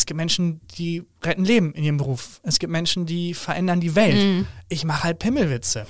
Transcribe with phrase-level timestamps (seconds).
[0.00, 2.40] es gibt Menschen, die retten Leben in ihrem Beruf.
[2.42, 4.16] Es gibt Menschen, die verändern die Welt.
[4.16, 4.46] Mhm.
[4.70, 5.86] Ich mache halt Pimmelwitze.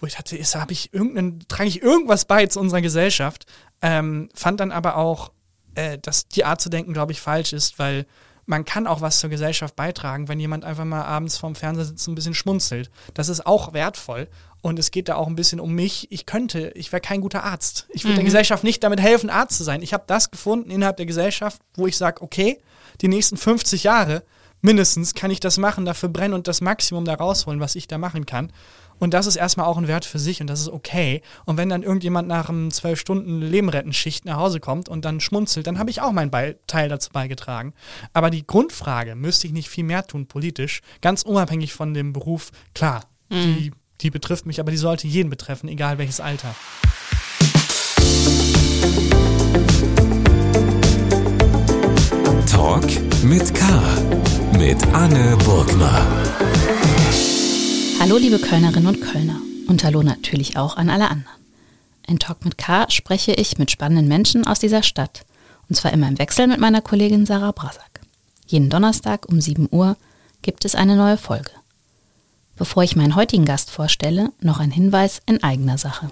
[0.00, 3.44] Wo ich dachte, ist, ich irgendeinen, trage ich irgendwas bei zu unserer Gesellschaft?
[3.82, 5.32] Ähm, fand dann aber auch,
[5.74, 8.06] äh, dass die Art zu denken, glaube ich, falsch ist, weil
[8.46, 12.08] man kann auch was zur Gesellschaft beitragen, wenn jemand einfach mal abends vorm Fernseher sitzt
[12.08, 12.90] und ein bisschen schmunzelt.
[13.12, 14.28] Das ist auch wertvoll.
[14.62, 16.10] Und es geht da auch ein bisschen um mich.
[16.10, 17.86] Ich könnte, ich wäre kein guter Arzt.
[17.90, 19.82] Ich würde der Gesellschaft nicht damit helfen, Arzt zu sein.
[19.82, 22.58] Ich habe das gefunden innerhalb der Gesellschaft, wo ich sage, okay,
[23.00, 24.22] die nächsten 50 Jahre
[24.62, 27.98] mindestens kann ich das machen, dafür brennen und das Maximum da rausholen, was ich da
[27.98, 28.52] machen kann.
[28.98, 31.22] Und das ist erstmal auch ein Wert für sich und das ist okay.
[31.46, 35.66] Und wenn dann irgendjemand nach einem zwölf Stunden Lebenrettenschicht nach Hause kommt und dann schmunzelt,
[35.66, 37.72] dann habe ich auch meinen Be Teil dazu beigetragen.
[38.12, 42.50] Aber die Grundfrage, müsste ich nicht viel mehr tun politisch, ganz unabhängig von dem Beruf,
[42.74, 46.54] klar, die, die betrifft mich, aber die sollte jeden betreffen, egal welches Alter.
[52.50, 52.84] Talk
[53.22, 53.64] mit K.
[54.58, 56.04] Mit Anne Burgner.
[58.00, 61.38] Hallo liebe Kölnerinnen und Kölner und hallo natürlich auch an alle anderen.
[62.08, 65.24] In Talk mit K spreche ich mit spannenden Menschen aus dieser Stadt
[65.68, 68.00] und zwar immer im Wechsel mit meiner Kollegin Sarah Brasak.
[68.46, 69.96] Jeden Donnerstag um 7 Uhr
[70.42, 71.52] gibt es eine neue Folge.
[72.56, 76.10] Bevor ich meinen heutigen Gast vorstelle, noch ein Hinweis in eigener Sache.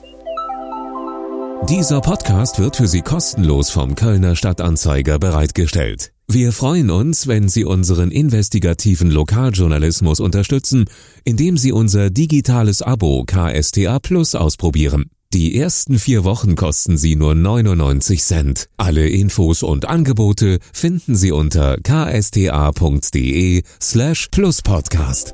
[1.68, 6.12] Dieser Podcast wird für Sie kostenlos vom Kölner Stadtanzeiger bereitgestellt.
[6.30, 10.84] Wir freuen uns, wenn Sie unseren investigativen Lokaljournalismus unterstützen,
[11.24, 15.08] indem Sie unser digitales Abo KSTA Plus ausprobieren.
[15.32, 18.68] Die ersten vier Wochen kosten Sie nur 99 Cent.
[18.76, 25.32] Alle Infos und Angebote finden Sie unter ksta.de slash pluspodcast.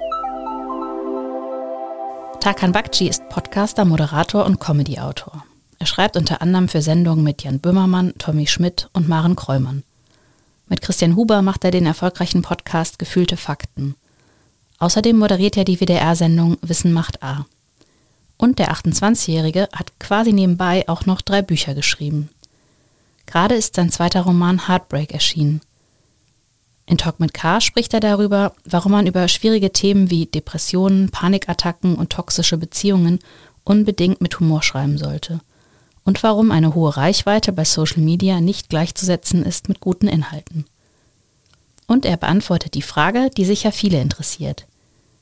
[2.39, 5.45] Tarkan Bakci ist Podcaster, Moderator und Comedy-Autor.
[5.81, 9.83] Er schreibt unter anderem für Sendungen mit Jan Böhmermann, Tommy Schmidt und Maren Kräumann.
[10.67, 13.97] Mit Christian Huber macht er den erfolgreichen Podcast Gefühlte Fakten.
[14.79, 17.47] Außerdem moderiert er die WDR-Sendung Wissen macht A.
[18.39, 22.31] Und der 28-Jährige hat quasi nebenbei auch noch drei Bücher geschrieben.
[23.27, 25.61] Gerade ist sein zweiter Roman Heartbreak erschienen.
[26.87, 31.95] In Talk mit K spricht er darüber, warum man über schwierige Themen wie Depressionen, Panikattacken
[31.95, 33.21] und toxische Beziehungen
[33.65, 35.41] unbedingt mit Humor schreiben sollte.
[36.05, 40.67] Und warum eine hohe Reichweite bei Social Media nicht gleichzusetzen ist mit guten Inhalten.
[41.87, 44.67] Und er beantwortet die Frage, die sicher viele interessiert.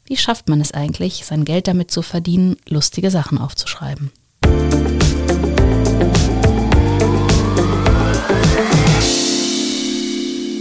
[0.05, 4.11] Wie schafft man es eigentlich, sein Geld damit zu verdienen, lustige Sachen aufzuschreiben?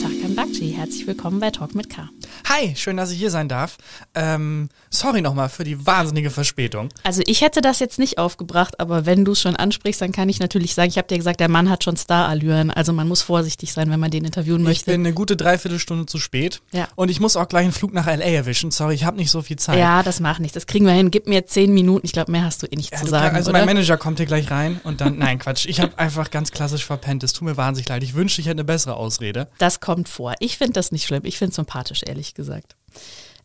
[0.01, 2.09] Tarkan Bakci, herzlich willkommen bei Talk mit K.
[2.49, 3.77] Hi, schön, dass ich hier sein darf.
[4.15, 6.89] Ähm, sorry nochmal für die wahnsinnige Verspätung.
[7.03, 10.27] Also ich hätte das jetzt nicht aufgebracht, aber wenn du es schon ansprichst, dann kann
[10.29, 13.21] ich natürlich sagen, ich habe dir gesagt, der Mann hat schon Starallüren, also man muss
[13.21, 14.91] vorsichtig sein, wenn man den interviewen Ich möchte.
[14.91, 16.61] bin eine gute Dreiviertelstunde zu spät.
[16.73, 16.87] Ja.
[16.95, 18.25] Und ich muss auch gleich einen Flug nach L.A.
[18.25, 18.71] erwischen.
[18.71, 19.77] Sorry, ich habe nicht so viel Zeit.
[19.79, 20.55] Ja, das macht nichts.
[20.55, 21.11] Das kriegen wir hin.
[21.11, 22.05] Gib mir zehn Minuten.
[22.05, 23.27] Ich glaube, mehr hast du eh nicht Ja, zu sagen.
[23.27, 23.59] kann- also oder?
[23.59, 25.65] mein Manager kommt hier gleich rein und dann, nein, Quatsch.
[25.67, 27.23] Ich habe einfach ganz klassisch verpennt.
[27.23, 28.03] Es tut mir wahnsinnig leid.
[28.03, 29.47] Ich wünschte, ich hätte eine bessere Ausrede.
[29.57, 30.33] Das kommt vor.
[30.39, 31.21] Ich finde das nicht schlimm.
[31.23, 32.75] Ich finde es sympathisch, ehrlich gesagt.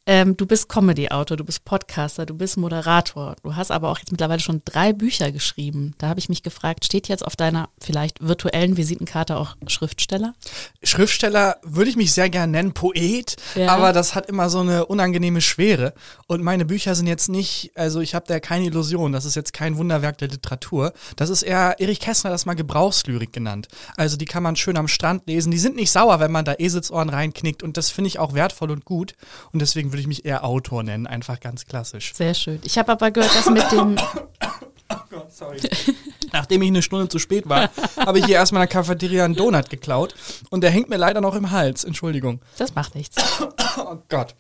[0.09, 3.35] Ähm, du bist Comedy-Autor, du bist Podcaster, du bist Moderator.
[3.43, 5.95] Du hast aber auch jetzt mittlerweile schon drei Bücher geschrieben.
[5.99, 10.35] Da habe ich mich gefragt, steht jetzt auf deiner vielleicht virtuellen Visitenkarte auch Schriftsteller?
[10.85, 13.73] Schriftsteller würde ich mich sehr gern nennen, Poet, Ja.
[13.75, 15.93] aber das hat immer so eine unangenehme Schwere.
[16.29, 19.53] Und meine Bücher sind jetzt nicht, also ich habe da keine Illusion, das ist jetzt
[19.53, 20.93] kein Wunderwerk der Literatur.
[21.17, 23.67] Das ist eher, Erich Kästner hat das mal Gebrauchslyrik genannt.
[23.97, 25.51] Also die kann man schön am Strand lesen.
[25.51, 28.71] Die sind nicht sauer, wenn man da Eselsohren reinknickt und das finde ich auch wertvoll
[28.71, 29.17] und gut.
[29.53, 32.13] Und deswegen würde ich mich eher Autor nennen, einfach ganz klassisch.
[32.13, 32.61] Sehr schön.
[32.65, 33.97] Ich habe aber gehört, dass mit dem,
[35.11, 35.59] Gott, sorry.
[36.33, 39.35] Nachdem ich eine Stunde zu spät war, habe ich hier erstmal in der Cafeteria einen
[39.35, 40.15] Donut geklaut
[40.51, 41.83] und der hängt mir leider noch im Hals.
[41.83, 42.41] Entschuldigung.
[42.59, 43.17] das macht nichts.
[43.79, 44.35] Oh Gott.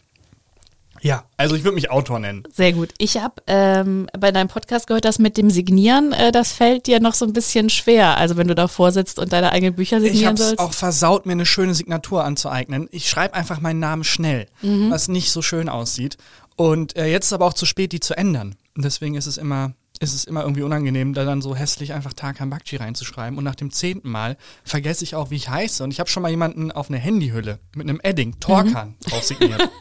[1.02, 2.42] Ja, also ich würde mich Autor nennen.
[2.52, 2.90] Sehr gut.
[2.98, 7.00] Ich habe ähm, bei deinem Podcast gehört, dass mit dem Signieren, äh, das fällt dir
[7.00, 8.16] noch so ein bisschen schwer.
[8.16, 10.58] Also wenn du davor sitzt und deine eigenen Bücher Ich signieren habe es sollst.
[10.60, 12.88] auch versaut, mir eine schöne Signatur anzueignen.
[12.90, 16.16] Ich schreibe einfach meinen Namen schnell, was nicht so schön aussieht.
[16.56, 18.54] Und äh, jetzt ist aber auch zu spät, die zu ändern.
[18.76, 22.12] Und deswegen ist es immer, ist es immer irgendwie unangenehm, da dann so hässlich einfach
[22.12, 23.38] Tarkan Bakci reinzuschreiben.
[23.38, 25.82] Und nach dem zehnten Mal vergesse ich auch, wie ich heiße.
[25.84, 29.68] Und ich habe schon mal jemanden auf eine Handyhülle mit einem Edding, Torkan, drauf signiert.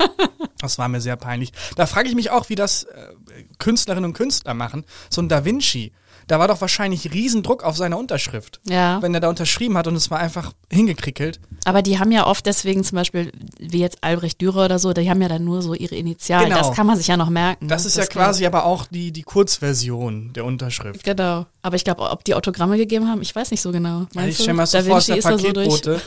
[0.59, 1.51] Das war mir sehr peinlich.
[1.75, 3.13] Da frage ich mich auch, wie das äh,
[3.59, 4.83] Künstlerinnen und Künstler machen.
[5.11, 5.91] So ein Da Vinci,
[6.27, 8.59] da war doch wahrscheinlich Riesendruck auf seiner Unterschrift.
[8.67, 9.01] Ja.
[9.01, 11.39] Wenn er da unterschrieben hat und es war einfach hingekrickelt.
[11.65, 15.09] Aber die haben ja oft deswegen zum Beispiel, wie jetzt Albrecht Dürer oder so, die
[15.09, 16.49] haben ja dann nur so ihre Initialen.
[16.49, 16.57] Genau.
[16.57, 17.67] Das kann man sich ja noch merken.
[17.67, 21.03] Das ist ja quasi aber auch die, die Kurzversion der Unterschrift.
[21.03, 21.45] Genau.
[21.61, 23.99] Aber ich glaube, ob die Autogramme gegeben haben, ich weiß nicht so genau.
[23.99, 24.57] Also ich Meinst stelle du?
[24.57, 25.67] mal so vor, ist der ist da so durch.
[25.67, 26.01] Paketbote.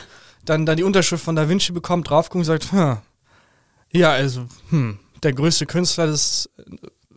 [0.45, 2.97] dann, dann die Unterschrift von Da Vinci bekommt, drauf guckt und sagt, hm,
[3.91, 6.49] ja, also, hm, der größte Künstler des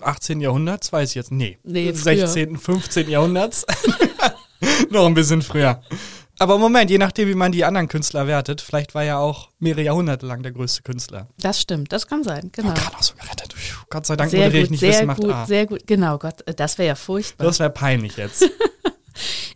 [0.03, 0.41] 18.
[0.41, 2.27] Jahrhunderts, weiß ich jetzt, nee, Nee, früher.
[2.27, 3.09] 16., 15.
[3.11, 3.67] Jahrhunderts.
[4.91, 5.83] Noch ein bisschen früher.
[6.39, 9.83] Aber Moment, je nachdem, wie man die anderen Künstler wertet, vielleicht war er auch mehrere
[9.83, 11.29] Jahrhunderte lang der größte Künstler.
[11.39, 12.71] Das stimmt, das kann sein, genau.
[12.71, 13.55] Oh, gerade auch so gerettet.
[13.91, 15.47] Gott sei Dank Sehr moderiere gut, ich nicht sehr Wissen macht gut, A.
[15.47, 15.87] sehr gut.
[15.87, 17.45] Genau, Gott, das wäre ja furchtbar.
[17.47, 18.49] Das wäre peinlich jetzt.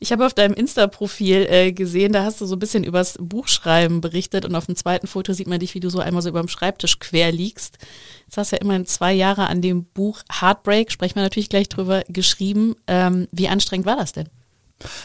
[0.00, 4.00] Ich habe auf deinem Insta-Profil äh, gesehen, da hast du so ein bisschen übers Buchschreiben
[4.00, 6.40] berichtet und auf dem zweiten Foto sieht man dich, wie du so einmal so über
[6.40, 7.78] dem Schreibtisch quer liegst.
[8.26, 11.68] Jetzt hast du ja immerhin zwei Jahre an dem Buch Heartbreak, sprechen wir natürlich gleich
[11.68, 12.74] drüber, geschrieben.
[12.86, 14.28] Ähm, wie anstrengend war das denn?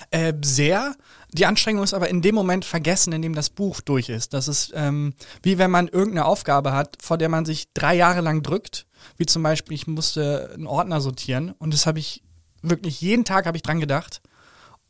[0.09, 0.95] Äh, sehr.
[1.33, 4.33] Die Anstrengung ist aber in dem Moment vergessen, in dem das Buch durch ist.
[4.33, 5.13] Das ist ähm,
[5.43, 8.85] wie wenn man irgendeine Aufgabe hat, vor der man sich drei Jahre lang drückt.
[9.17, 12.21] Wie zum Beispiel, ich musste einen Ordner sortieren und das habe ich
[12.61, 14.21] wirklich jeden Tag habe ich dran gedacht.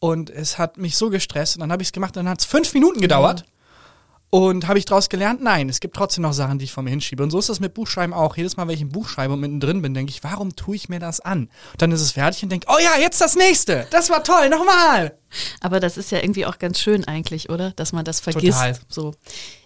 [0.04, 2.42] Und es hat mich so gestresst und dann habe ich es gemacht und dann hat
[2.42, 3.46] es fünf Minuten gedauert.
[4.34, 5.42] Und habe ich daraus gelernt?
[5.44, 7.22] Nein, es gibt trotzdem noch Sachen, die ich vor mir hinschiebe.
[7.22, 8.38] Und so ist das mit Buchschreiben auch.
[8.38, 10.88] Jedes Mal, wenn ich ein Buch schreibe und mittendrin bin, denke ich, warum tue ich
[10.88, 11.50] mir das an?
[11.74, 13.88] Und dann ist es fertig und denke, oh ja, jetzt das nächste.
[13.92, 15.18] Das war toll, nochmal.
[15.60, 17.72] Aber das ist ja irgendwie auch ganz schön eigentlich, oder?
[17.72, 18.58] Dass man das vergisst.
[18.58, 18.80] Total.
[18.88, 19.14] So.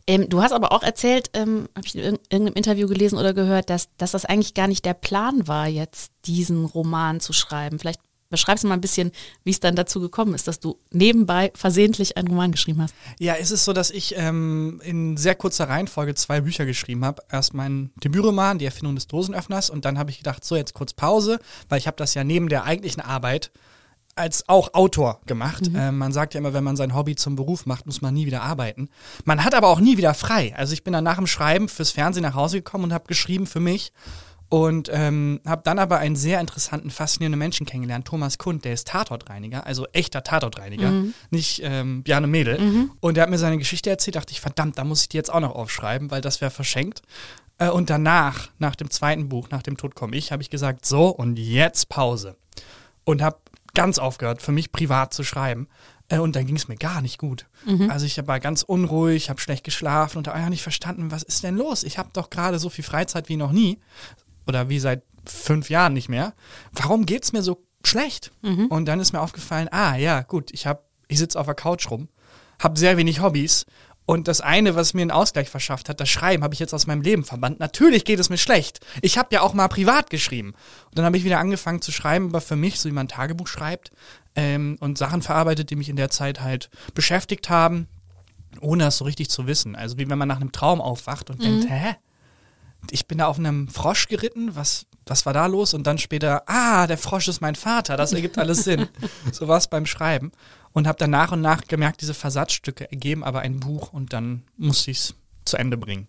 [0.07, 3.35] Ähm, du hast aber auch erzählt, ähm, habe ich in irg- irgendeinem Interview gelesen oder
[3.35, 7.77] gehört, dass, dass das eigentlich gar nicht der Plan war, jetzt diesen Roman zu schreiben.
[7.77, 8.01] Vielleicht
[8.35, 9.11] beschreibst du mal ein bisschen,
[9.43, 12.93] wie es dann dazu gekommen ist, dass du nebenbei versehentlich einen Roman geschrieben hast.
[13.19, 17.23] Ja, es ist so, dass ich ähm, in sehr kurzer Reihenfolge zwei Bücher geschrieben habe.
[17.31, 20.93] Erst mein Debütroman, Die Erfindung des Dosenöffners, und dann habe ich gedacht, so jetzt kurz
[20.93, 21.39] Pause,
[21.69, 23.51] weil ich habe das ja neben der eigentlichen Arbeit
[24.15, 25.69] als auch Autor gemacht.
[25.75, 28.25] Ähm, man sagt ja immer, wenn man sein Hobby zum Beruf macht, muss man nie
[28.25, 28.89] wieder arbeiten.
[29.25, 30.53] Man hat aber auch nie wieder frei.
[30.55, 33.45] Also ich bin dann nach dem Schreiben fürs Fernsehen nach Hause gekommen und habe geschrieben
[33.45, 33.91] für mich
[34.49, 38.87] und ähm, habe dann aber einen sehr interessanten, faszinierenden Menschen kennengelernt, Thomas Kund, der ist
[38.87, 40.91] Tatortreiniger, also echter Tatortreiniger,
[41.31, 42.59] nicht ähm, Bjarne Mädel.
[42.99, 45.33] Und der hat mir seine Geschichte erzählt, dachte ich, verdammt, da muss ich die jetzt
[45.33, 47.01] auch noch aufschreiben, weil das wäre verschenkt.
[47.57, 50.85] Äh, und danach, nach dem zweiten Buch, nach dem Tod komme ich, habe ich gesagt,
[50.85, 52.35] so und jetzt Pause.
[53.03, 53.37] Und habe
[53.73, 55.67] ganz aufgehört, für mich privat zu schreiben.
[56.07, 57.47] Äh, und dann ging es mir gar nicht gut.
[57.89, 61.43] Also ich war ganz unruhig, habe schlecht geschlafen und habe einfach nicht verstanden, was ist
[61.43, 61.83] denn los?
[61.83, 63.79] Ich habe doch gerade so viel Freizeit wie noch nie
[64.47, 66.33] oder wie seit fünf Jahren nicht mehr.
[66.71, 68.31] Warum geht's mir so schlecht?
[68.69, 71.89] Und dann ist mir aufgefallen, ah ja, gut, ich habe, ich sitze auf der Couch
[71.89, 72.09] rum,
[72.59, 73.65] habe sehr wenig Hobbys
[74.05, 76.85] und das eine, was mir einen Ausgleich verschafft hat, das Schreiben, habe ich jetzt aus
[76.85, 77.59] meinem Leben verbannt.
[77.59, 78.85] Natürlich geht es mir schlecht.
[79.01, 80.53] Ich habe ja auch mal privat geschrieben.
[80.85, 83.09] Und dann habe ich wieder angefangen zu schreiben, aber für mich, so wie man ein
[83.09, 83.89] Tagebuch schreibt
[84.35, 87.87] ähm, und Sachen verarbeitet, die mich in der Zeit halt beschäftigt haben,
[88.61, 89.75] ohne das so richtig zu wissen.
[89.75, 91.95] Also wie wenn man nach einem Traum aufwacht und denkt, hä?
[92.91, 95.73] Ich bin da auf einem Frosch geritten, was, was war da los?
[95.73, 98.87] Und dann später, ah, der Frosch ist mein Vater, das ergibt alles Sinn.
[99.31, 100.31] so war es beim Schreiben.
[100.73, 104.43] Und habe dann nach und nach gemerkt, diese Versatzstücke ergeben aber ein Buch und dann
[104.57, 105.15] musste ich es
[105.45, 106.07] zu Ende bringen.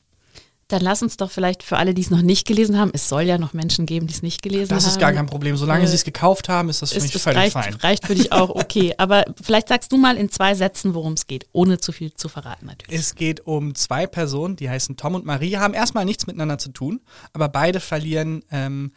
[0.69, 3.23] Dann lass uns doch vielleicht für alle, die es noch nicht gelesen haben, es soll
[3.23, 4.77] ja noch Menschen geben, die es nicht gelesen haben.
[4.77, 5.57] Das ist gar kein Problem.
[5.57, 7.75] Solange Äh, sie es gekauft haben, ist das für ist, mich völlig reicht, fein.
[7.75, 8.93] reicht für dich auch okay.
[8.99, 12.29] Aber vielleicht sagst du mal in zwei Sätzen, worum es geht, ohne zu viel zu
[12.29, 12.99] verraten natürlich.
[13.01, 16.71] Es geht um zwei Personen, die heißen Tom und Marie, haben erstmal nichts miteinander zu
[16.71, 17.01] tun,
[17.33, 18.93] aber beide verlieren ähm,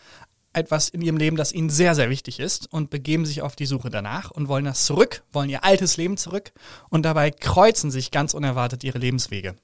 [0.53, 3.67] etwas in ihrem Leben, das ihnen sehr, sehr wichtig ist und begeben sich auf die
[3.67, 6.51] Suche danach und wollen das zurück, wollen ihr altes Leben zurück
[6.89, 9.55] und dabei kreuzen sich ganz unerwartet ihre Lebenswege.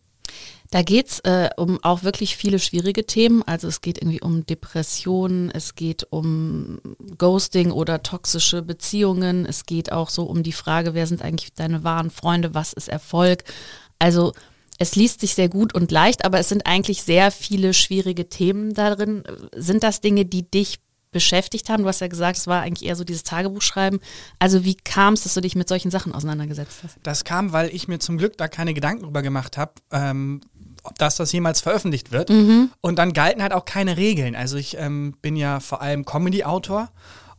[0.72, 3.44] Da geht's äh, um auch wirklich viele schwierige Themen.
[3.44, 6.80] Also es geht irgendwie um Depressionen, es geht um
[7.18, 9.46] Ghosting oder toxische Beziehungen.
[9.46, 12.90] Es geht auch so um die Frage, wer sind eigentlich deine wahren Freunde, was ist
[12.90, 13.44] Erfolg.
[14.00, 14.34] Also
[14.78, 18.74] es liest sich sehr gut und leicht, aber es sind eigentlich sehr viele schwierige Themen
[18.74, 19.24] darin.
[19.56, 20.80] Sind das Dinge, die dich
[21.16, 21.84] beschäftigt haben?
[21.84, 24.02] Du hast ja gesagt, es war eigentlich eher so dieses Tagebuchschreiben.
[24.38, 26.98] Also wie kam es, dass du dich mit solchen Sachen auseinandergesetzt hast?
[27.04, 30.42] Das kam, weil ich mir zum Glück da keine Gedanken drüber gemacht habe, ähm,
[30.84, 32.30] ob dass das jemals veröffentlicht wird.
[32.82, 34.36] Und dann galten halt auch keine Regeln.
[34.36, 36.90] Also ich ähm, bin ja vor allem Comedy-Autor.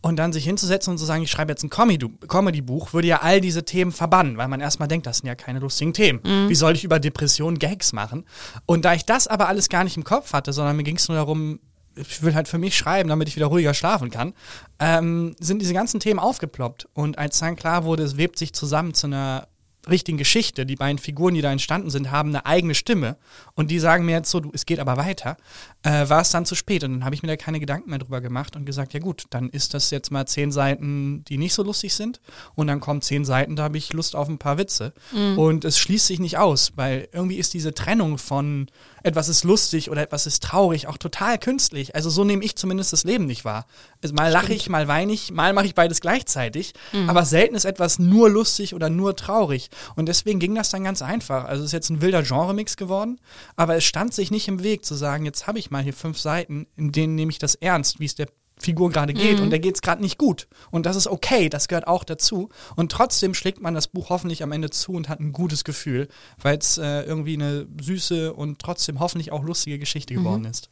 [0.02, 3.22] Und dann sich hinzusetzen und zu sagen, ich schreibe jetzt ein Comedy- Comedy-Buch, würde ja
[3.22, 6.20] all diese Themen verbannen, weil man erstmal denkt, das sind ja keine lustigen Themen.
[6.48, 8.24] Wie soll ich über Depressionen Gags machen?
[8.66, 11.08] Und da ich das aber alles gar nicht im Kopf hatte, sondern mir ging es
[11.08, 11.58] nur darum,
[11.96, 14.34] ich will halt für mich schreiben, damit ich wieder ruhiger schlafen kann,
[14.78, 16.88] ähm, sind diese ganzen Themen aufgeploppt.
[16.94, 19.48] Und als dann klar wurde, es webt sich zusammen zu einer
[19.88, 23.16] richtigen Geschichte, die beiden Figuren, die da entstanden sind, haben eine eigene Stimme
[23.54, 25.36] und die sagen mir jetzt so, du, es geht aber weiter,
[25.82, 27.98] äh, war es dann zu spät und dann habe ich mir da keine Gedanken mehr
[27.98, 31.54] drüber gemacht und gesagt, ja gut, dann ist das jetzt mal zehn Seiten, die nicht
[31.54, 32.20] so lustig sind
[32.54, 34.92] und dann kommen zehn Seiten, da habe ich Lust auf ein paar Witze.
[35.36, 38.66] Und es schließt sich nicht aus, weil irgendwie ist diese Trennung von
[39.02, 42.92] etwas ist lustig oder etwas ist traurig auch total künstlich, also so nehme ich zumindest
[42.92, 43.66] das Leben nicht wahr.
[44.02, 46.74] Also mal lache ich, mal weine ich, mal mache ich beides gleichzeitig,
[47.06, 51.02] aber selten ist etwas nur lustig oder nur traurig Und deswegen ging das dann ganz
[51.02, 51.44] einfach.
[51.44, 53.18] Also es ist jetzt ein wilder Genremix geworden,
[53.56, 56.18] aber es stand sich nicht im Weg zu sagen, jetzt habe ich mal hier fünf
[56.18, 59.44] Seiten, in denen nehme ich das ernst, wie es der Figur gerade geht Mhm.
[59.44, 60.48] und der geht es gerade nicht gut.
[60.70, 62.48] Und das ist okay, das gehört auch dazu.
[62.74, 66.08] Und trotzdem schlägt man das Buch hoffentlich am Ende zu und hat ein gutes Gefühl,
[66.40, 70.18] weil es äh, irgendwie eine süße und trotzdem hoffentlich auch lustige Geschichte Mhm.
[70.18, 70.70] geworden ist.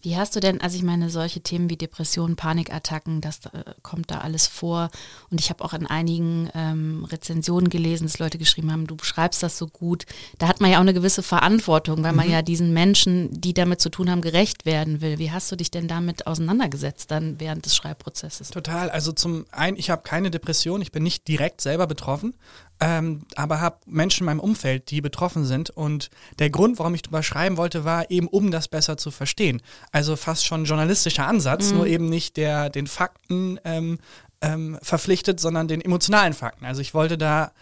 [0.00, 4.12] Wie hast du denn, also ich meine, solche Themen wie Depressionen, Panikattacken, das äh, kommt
[4.12, 4.90] da alles vor.
[5.28, 9.42] Und ich habe auch in einigen ähm, Rezensionen gelesen, dass Leute geschrieben haben, du beschreibst
[9.42, 10.06] das so gut.
[10.38, 13.80] Da hat man ja auch eine gewisse Verantwortung, weil man ja diesen Menschen, die damit
[13.80, 15.18] zu tun haben, gerecht werden will.
[15.18, 18.50] Wie hast du dich denn damit auseinandergesetzt dann während des Schreibprozesses?
[18.50, 18.90] Total.
[18.90, 22.34] Also zum einen, ich habe keine Depression, ich bin nicht direkt selber betroffen,
[22.80, 25.70] ähm, aber habe Menschen in meinem Umfeld, die betroffen sind.
[25.70, 29.60] Und der Grund, warum ich drüber schreiben wollte, war eben, um das besser zu verstehen.
[29.92, 33.98] Also fast schon journalistischer Ansatz, nur eben nicht der den Fakten ähm,
[34.40, 36.64] ähm, verpflichtet, sondern den emotionalen Fakten.
[36.64, 37.52] Also ich wollte da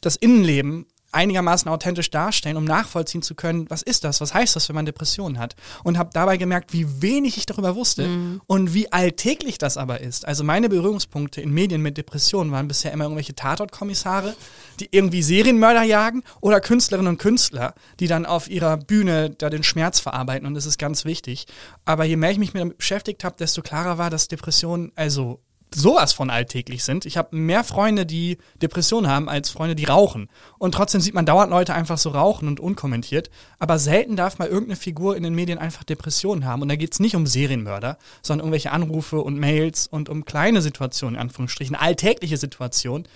[0.00, 4.68] das Innenleben einigermaßen authentisch darstellen, um nachvollziehen zu können, was ist das, was heißt das,
[4.68, 5.54] wenn man Depressionen hat.
[5.84, 8.08] Und habe dabei gemerkt, wie wenig ich darüber wusste
[8.46, 10.26] und wie alltäglich das aber ist.
[10.26, 14.34] Also meine Berührungspunkte in Medien mit Depressionen waren bisher immer irgendwelche Tatortkommissare,
[14.80, 19.62] die irgendwie Serienmörder jagen oder Künstlerinnen und Künstler, die dann auf ihrer Bühne da den
[19.62, 21.46] Schmerz verarbeiten und das ist ganz wichtig.
[21.84, 25.40] Aber je mehr ich mich damit beschäftigt habe, desto klarer war, dass Depressionen also
[25.74, 27.06] sowas von alltäglich sind.
[27.06, 30.28] Ich habe mehr Freunde, die Depressionen haben, als Freunde, die rauchen.
[30.58, 33.30] Und trotzdem sieht man dauernd Leute einfach so rauchen und unkommentiert.
[33.58, 36.62] Aber selten darf mal irgendeine Figur in den Medien einfach Depressionen haben.
[36.62, 40.62] Und da geht es nicht um Serienmörder, sondern irgendwelche Anrufe und Mails und um kleine
[40.62, 43.06] Situationen, in Anführungsstrichen, alltägliche Situationen,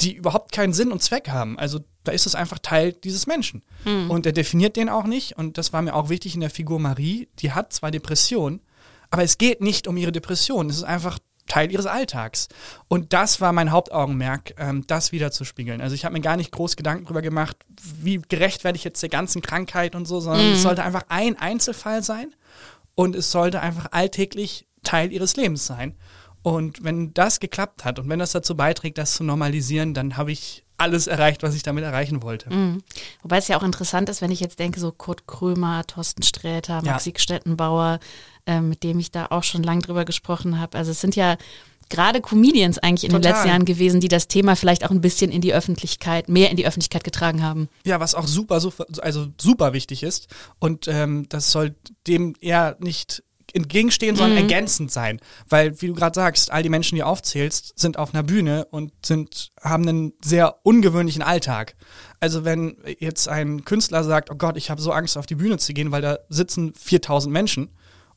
[0.00, 1.58] die überhaupt keinen Sinn und Zweck haben.
[1.58, 3.62] Also da ist es einfach Teil dieses Menschen.
[4.08, 5.36] Und er definiert den auch nicht.
[5.36, 7.28] Und das war mir auch wichtig in der Figur Marie.
[7.40, 8.60] Die hat zwar Depressionen,
[9.10, 10.70] aber es geht nicht um ihre Depression.
[10.70, 12.48] Es ist einfach Teil ihres Alltags.
[12.86, 15.80] Und das war mein Hauptaugenmerk, ähm, das wiederzuspiegeln.
[15.80, 17.56] Also ich habe mir gar nicht groß Gedanken darüber gemacht,
[18.00, 21.36] wie gerecht werde ich jetzt der ganzen Krankheit und so, sondern es sollte einfach ein
[21.38, 22.32] Einzelfall sein
[22.94, 25.96] und es sollte einfach alltäglich Teil ihres Lebens sein.
[26.42, 30.32] Und wenn das geklappt hat und wenn das dazu beiträgt, das zu normalisieren, dann habe
[30.32, 32.50] ich alles erreicht, was ich damit erreichen wollte.
[33.22, 36.80] Wobei es ja auch interessant ist, wenn ich jetzt denke, so Kurt Krömer, Thorsten Sträter,
[36.84, 36.92] Ja.
[36.92, 37.98] Maxi Stettenbauer,
[38.46, 40.78] äh, mit dem ich da auch schon lang drüber gesprochen habe.
[40.78, 41.36] Also es sind ja
[41.90, 43.32] gerade Comedians eigentlich in den Total.
[43.32, 46.56] letzten Jahren gewesen, die das Thema vielleicht auch ein bisschen in die Öffentlichkeit, mehr in
[46.56, 47.68] die Öffentlichkeit getragen haben.
[47.84, 50.28] Ja, was auch super, super also super wichtig ist.
[50.58, 51.74] Und ähm, das soll
[52.06, 53.22] dem eher nicht
[53.54, 55.20] entgegenstehen, sondern ergänzend sein.
[55.48, 58.66] Weil, wie du gerade sagst, all die Menschen, die du aufzählst, sind auf einer Bühne
[58.70, 61.76] und sind, haben einen sehr ungewöhnlichen Alltag.
[62.20, 65.58] Also wenn jetzt ein Künstler sagt, oh Gott, ich habe so Angst, auf die Bühne
[65.58, 67.70] zu gehen, weil da sitzen 4000 Menschen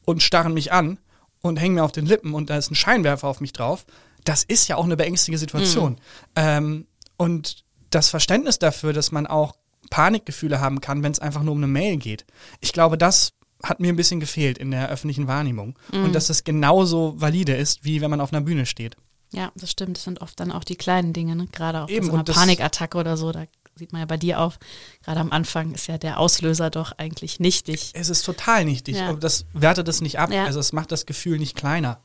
[0.06, 1.00] und starren mich an
[1.42, 3.86] und hängen mir auf den Lippen und da ist ein Scheinwerfer auf mich drauf,
[4.24, 6.00] das ist ja auch eine beängstigende Situation.
[6.36, 9.56] Ähm, und das Verständnis dafür, dass man auch
[9.90, 12.26] Panikgefühle haben kann, wenn es einfach nur um eine Mail geht.
[12.62, 15.78] Ich glaube, das hat mir ein bisschen gefehlt in der öffentlichen Wahrnehmung.
[15.92, 18.96] Und dass das genauso valide ist, wie wenn man auf einer Bühne steht.
[19.32, 19.98] Ja, das stimmt.
[19.98, 21.48] Das sind oft dann auch die kleinen Dinge, ne?
[21.52, 23.32] gerade auch bei Eben, so einer Panikattacke oder so.
[23.32, 24.60] Da sieht man ja bei dir auf.
[25.04, 27.92] Gerade am Anfang ist ja der Auslöser doch eigentlich nichtig.
[27.94, 28.98] Es ist total nichtig.
[28.98, 29.10] Ja.
[29.10, 30.32] Und das wertet es nicht ab.
[30.32, 30.46] Ja.
[30.46, 32.02] Also es macht das Gefühl nicht kleiner.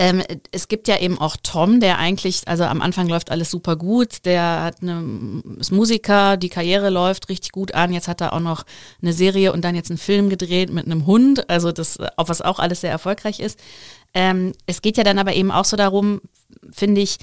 [0.00, 3.76] Ähm, es gibt ja eben auch Tom, der eigentlich, also am Anfang läuft alles super
[3.76, 8.32] gut, der hat eine, ist Musiker, die Karriere läuft richtig gut an, jetzt hat er
[8.32, 8.64] auch noch
[9.02, 12.40] eine Serie und dann jetzt einen Film gedreht mit einem Hund, also das, auf was
[12.40, 13.60] auch alles sehr erfolgreich ist.
[14.14, 16.22] Ähm, es geht ja dann aber eben auch so darum,
[16.72, 17.18] finde ich,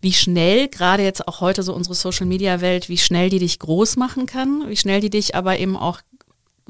[0.00, 4.24] wie schnell, gerade jetzt auch heute so unsere Social-Media-Welt, wie schnell die dich groß machen
[4.24, 6.00] kann, wie schnell die dich aber eben auch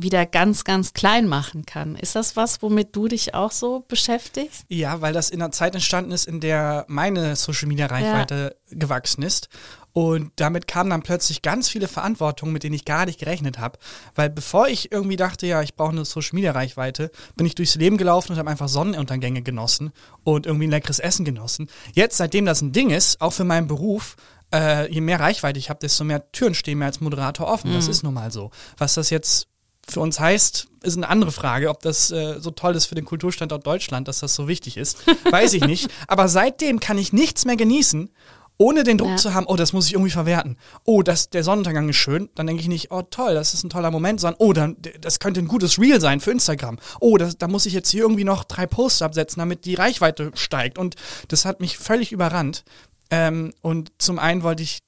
[0.03, 1.97] wieder ganz, ganz klein machen kann.
[1.97, 4.65] Ist das was, womit du dich auch so beschäftigst?
[4.69, 9.23] Ja, weil das in einer Zeit entstanden ist, in der meine Social Media Reichweite gewachsen
[9.23, 9.49] ist.
[9.93, 13.79] Und damit kamen dann plötzlich ganz viele Verantwortungen, mit denen ich gar nicht gerechnet habe.
[14.15, 17.75] Weil bevor ich irgendwie dachte, ja, ich brauche eine Social Media Reichweite, bin ich durchs
[17.75, 19.91] Leben gelaufen und habe einfach Sonnenuntergänge genossen
[20.23, 21.69] und irgendwie ein leckeres Essen genossen.
[21.93, 24.17] Jetzt, seitdem das ein Ding ist, auch für meinen Beruf,
[24.53, 27.73] äh, je mehr Reichweite ich habe, desto mehr Türen stehen mir als Moderator offen.
[27.73, 28.51] Das ist nun mal so.
[28.79, 29.50] Was das jetzt
[29.91, 33.05] für uns heißt, ist eine andere Frage, ob das äh, so toll ist für den
[33.05, 34.99] Kulturstandort Deutschland, dass das so wichtig ist.
[35.31, 35.89] Weiß ich nicht.
[36.09, 38.11] Aber seitdem kann ich nichts mehr genießen,
[38.57, 39.17] ohne den Druck Ja.
[39.17, 40.57] zu haben, oh, das muss ich irgendwie verwerten.
[40.85, 42.29] Oh, das, der Sonnenuntergang ist schön.
[42.35, 45.19] Dann denke ich nicht, oh toll, das ist ein toller Moment, sondern oh, dann, das
[45.19, 46.79] könnte ein gutes Reel sein für Instagram.
[47.01, 50.31] Oh, das, da muss ich jetzt hier irgendwie noch drei Posts absetzen, damit die Reichweite
[50.35, 50.77] steigt.
[50.79, 50.97] Und
[51.29, 52.65] das hat mich völlig überrannt.
[53.11, 54.81] Ähm, und zum einen wollte ich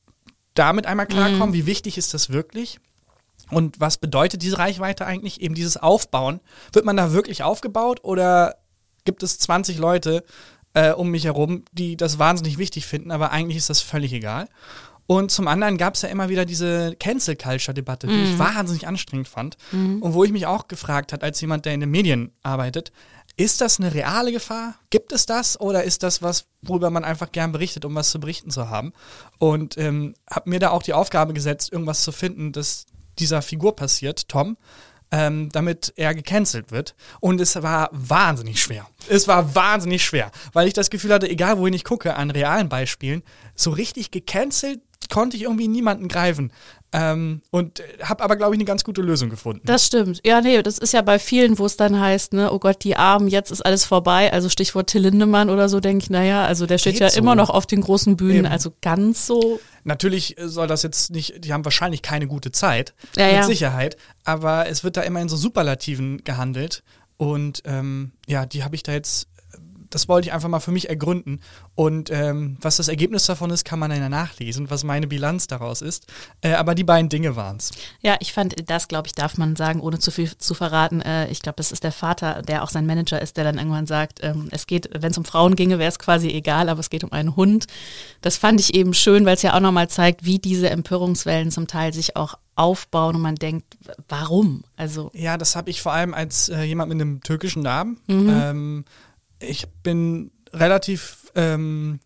[0.55, 2.79] damit einmal klarkommen, wie wichtig ist das wirklich?
[3.53, 5.41] Und was bedeutet diese Reichweite eigentlich?
[5.41, 6.41] Eben dieses Aufbauen.
[6.73, 8.57] Wird man da wirklich aufgebaut oder
[9.05, 10.25] gibt es 20 Leute,
[10.75, 14.49] äh, um mich herum, die das wahnsinnig wichtig finden, aber eigentlich ist das völlig egal.
[15.07, 19.29] Und zum anderen gab es ja immer wieder diese Cancel Culture-Debatte, die ich wahnsinnig anstrengend
[19.29, 19.57] fand.
[20.01, 22.93] Und wo ich mich auch gefragt habe, als jemand, der in den Medien arbeitet,
[23.37, 24.77] ist das eine reale Gefahr?
[24.91, 25.61] Gibt es das?
[25.61, 28.93] Oder ist das was, worüber man einfach gern berichtet, um was zu berichten zu haben?
[29.39, 32.87] Und ähm, habe mir da auch die Aufgabe gesetzt, irgendwas zu finden, das
[33.19, 34.57] dieser Figur passiert, Tom,
[35.11, 36.95] ähm, damit er gecancelt wird.
[37.21, 38.89] Und es war wahnsinnig schwer.
[39.09, 42.69] Es war wahnsinnig schwer, weil ich das Gefühl hatte, egal wohin ich gucke, an realen
[42.69, 43.23] Beispielen,
[43.55, 46.53] so richtig gecancelt konnte ich irgendwie niemanden greifen.
[46.95, 49.63] Ähm, und habe aber, glaube ich, eine ganz gute Lösung gefunden.
[49.65, 50.21] Das stimmt.
[50.27, 52.97] Ja, nee, das ist ja bei vielen, wo es dann heißt, ne, oh Gott, die
[52.97, 54.31] Armen, jetzt ist alles vorbei.
[54.33, 57.19] Also Stichwort Till Lindemann oder so, denke ich, naja, also der steht Geht ja so.
[57.19, 58.47] immer noch auf den großen Bühnen, Eben.
[58.47, 59.59] also ganz so.
[59.85, 63.43] Natürlich soll das jetzt nicht, die haben wahrscheinlich keine gute Zeit, Ja, mit ja.
[63.45, 66.83] Sicherheit, aber es wird da immer in so Superlativen gehandelt
[67.17, 69.29] und ähm, ja, die habe ich da jetzt,
[69.95, 71.41] das wollte ich einfach mal für mich ergründen
[71.75, 75.83] und ähm, was das Ergebnis davon ist, kann man dann nachlesen, was meine Bilanz daraus
[75.83, 76.07] ist,
[76.41, 77.73] äh, aber die beiden Dinge waren's.
[78.01, 81.01] Ja, ich fand, das glaube ich, darf man sagen, ohne zu viel zu verraten.
[81.01, 83.87] Äh, ich glaube, das ist der Vater, der auch sein Manager ist, der dann irgendwann
[83.87, 86.91] sagt, ähm, es geht, wenn es um Frauen ginge, wäre es quasi egal, aber es
[86.91, 87.67] geht um einen Hund.
[88.21, 91.67] Das fand ich eben schön, weil es ja auch nochmal zeigt, wie diese Empörungswellen zum
[91.67, 94.65] Teil sich auch aufbauen und man denkt, warum?
[94.77, 97.99] Also, Ja, das habe ich vor allem als äh, jemand mit einem türkischen Namen.
[98.09, 98.85] Ähm,
[99.43, 102.01] ich bin relativ ähm,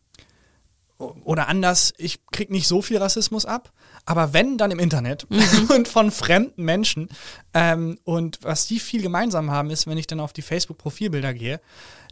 [0.99, 3.73] oder anders, ich krieg nicht so viel Rassismus ab,
[4.07, 5.27] aber wenn, dann im Internet
[5.69, 7.09] und von fremden Menschen.
[7.53, 11.61] Ähm, und was die viel gemeinsam haben, ist, wenn ich dann auf die Facebook-Profilbilder gehe,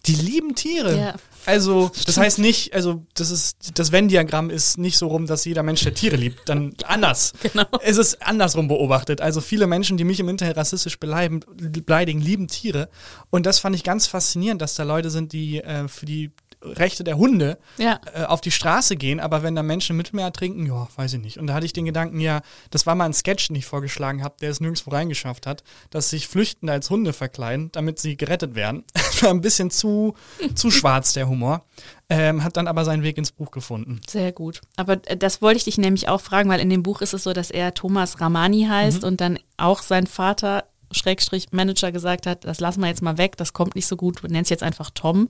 [0.06, 0.98] die lieben Tiere.
[0.98, 1.14] Ja.
[1.46, 5.62] Also, das heißt nicht, also das ist, das Venn-Diagramm ist nicht so rum, dass jeder
[5.62, 7.32] Mensch, der Tiere liebt, dann anders.
[7.54, 7.66] Genau.
[7.82, 9.20] Es ist andersrum beobachtet.
[9.20, 12.88] Also viele Menschen, die mich im Internet rassistisch beleidigen, beleidigen lieben Tiere.
[13.30, 16.32] Und das fand ich ganz faszinierend, dass da Leute sind, die äh, für die
[16.64, 18.00] Rechte der Hunde Ja.
[18.14, 21.20] äh, auf die Straße gehen, aber wenn da Menschen im Mittelmeer trinken, ja, weiß ich
[21.20, 21.38] nicht.
[21.38, 22.40] Und da hatte ich den Gedanken, ja,
[22.70, 26.10] das war mal ein Sketch, den ich vorgeschlagen habe, der es nirgendwo reingeschafft hat, dass
[26.10, 28.84] sich Flüchtende als Hunde verkleiden, damit sie gerettet werden.
[29.20, 30.14] war ein bisschen zu,
[30.54, 31.64] zu schwarz, der Humor.
[32.10, 34.00] Ähm, hat dann aber seinen Weg ins Buch gefunden.
[34.08, 34.60] Sehr gut.
[34.76, 37.22] Aber äh, das wollte ich dich nämlich auch fragen, weil in dem Buch ist es
[37.24, 42.44] so, dass er Thomas Ramani heißt und dann auch sein Vater, Schrägstrich Manager, gesagt hat,
[42.44, 44.90] das lassen wir jetzt mal weg, das kommt nicht so gut, du nennst jetzt einfach
[44.90, 45.28] Tom.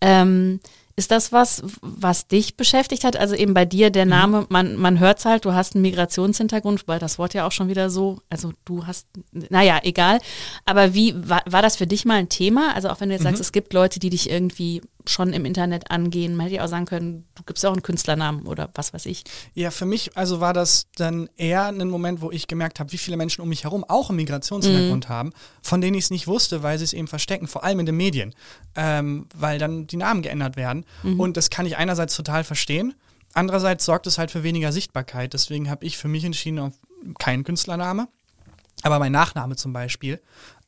[0.00, 0.60] Ähm,
[0.98, 3.16] ist das was, was dich beschäftigt hat?
[3.16, 6.98] Also eben bei dir der Name, man, man hört halt, du hast einen Migrationshintergrund, weil
[6.98, 10.18] das Wort ja auch schon wieder so, also du hast, naja, egal.
[10.64, 12.74] Aber wie, war, war das für dich mal ein Thema?
[12.74, 15.90] Also auch wenn du jetzt sagst, es gibt Leute, die dich irgendwie schon im Internet
[15.90, 19.06] angehen, man hätte ja auch sagen können, du gibst auch einen Künstlernamen oder was weiß
[19.06, 19.24] ich.
[19.54, 22.98] Ja, für mich also war das dann eher ein Moment, wo ich gemerkt habe, wie
[22.98, 26.62] viele Menschen um mich herum auch einen Migrationshintergrund haben, von denen ich es nicht wusste,
[26.62, 28.34] weil sie es eben verstecken, vor allem in den Medien,
[28.76, 30.84] ähm, weil dann die Namen geändert werden.
[31.16, 32.94] Und das kann ich einerseits total verstehen,
[33.34, 35.32] andererseits sorgt es halt für weniger Sichtbarkeit.
[35.32, 36.74] Deswegen habe ich für mich entschieden auf
[37.18, 38.08] keinen Künstlername.
[38.82, 40.20] Aber mein Nachname zum Beispiel,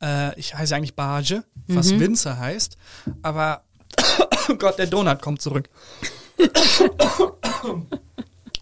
[0.02, 2.76] äh, ich heiße eigentlich Barge, was Winzer heißt,
[3.22, 3.62] aber
[4.50, 5.68] oh Gott, der Donut kommt zurück.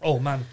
[0.02, 0.44] oh Mann.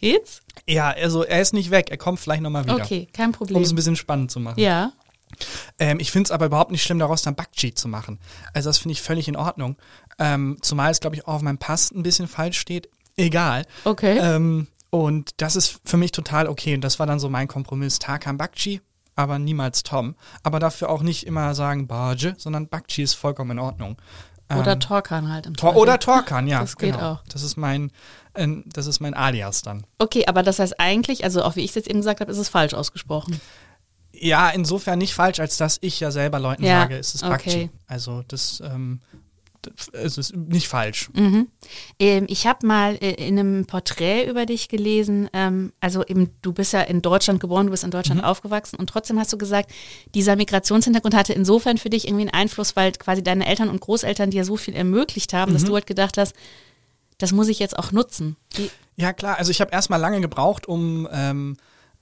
[0.00, 0.42] Geht's?
[0.66, 2.76] Ja, also er ist nicht weg, er kommt vielleicht nochmal wieder.
[2.76, 3.62] Okay, kein Um Problem.
[3.62, 4.58] es ein bisschen spannend zu machen.
[4.58, 4.92] Ja.
[5.78, 8.18] Ähm, ich finde es aber überhaupt nicht schlimm, daraus dann Bakchi zu machen.
[8.52, 9.76] Also das finde ich völlig in Ordnung.
[10.18, 12.88] Ähm, zumal es, glaube ich, auch auf meinem Pass ein bisschen falsch steht.
[13.16, 13.64] Egal.
[13.84, 14.18] Okay.
[14.18, 16.74] Ähm, und das ist für mich total okay.
[16.74, 17.98] Und das war dann so mein Kompromiss.
[17.98, 18.80] Tarkan Bakchi,
[19.16, 20.14] aber niemals Tom.
[20.42, 23.96] Aber dafür auch nicht immer sagen Barge, sondern Bakchi ist vollkommen in Ordnung.
[24.58, 25.82] Oder Ähm, Torkan halt im Tor Zweifel.
[25.82, 26.60] oder Torkan, ja.
[26.60, 27.12] Das geht genau.
[27.12, 27.22] auch.
[27.32, 27.90] Das ist mein,
[28.34, 29.84] äh, das ist mein Alias dann.
[29.98, 32.38] Okay, aber das heißt eigentlich, also auch wie ich es jetzt eben gesagt habe, ist
[32.38, 33.40] es falsch ausgesprochen.
[34.12, 37.48] Ja, insofern nicht falsch, als dass ich ja selber Leuten Ja, sage, es ist Bakchi.
[37.50, 37.70] okay.
[37.86, 39.29] Also das, ähm, das
[39.92, 41.10] es ist nicht falsch.
[41.98, 46.52] Ähm, ich habe mal äh, in einem Porträt über dich gelesen, ähm, also eben, du
[46.52, 49.70] bist ja in Deutschland geboren, du bist in Deutschland aufgewachsen und trotzdem hast du gesagt,
[50.14, 54.30] dieser Migrationshintergrund hatte insofern für dich irgendwie einen Einfluss, weil quasi deine Eltern und Großeltern
[54.30, 56.34] dir so viel ermöglicht haben, dass du halt gedacht hast,
[57.18, 58.36] das muss ich jetzt auch nutzen.
[58.54, 59.38] Wie, Ja, klar.
[59.38, 61.56] Also ich habe erstmal lange gebraucht, um ähm,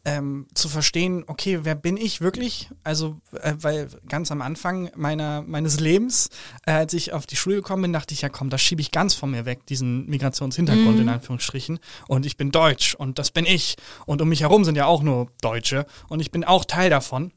[0.09, 2.71] ähm, zu verstehen, okay, wer bin ich wirklich?
[2.83, 6.31] Also, äh, weil ganz am Anfang meiner, meines Lebens,
[6.65, 8.91] äh, als ich auf die Schule gekommen bin, dachte ich, ja komm, das schiebe ich
[8.91, 11.79] ganz von mir weg, diesen Migrationshintergrund in Anführungsstrichen.
[12.07, 13.77] Und ich bin deutsch und das bin ich.
[14.07, 17.33] Und um mich herum sind ja auch nur Deutsche und ich bin auch Teil davon.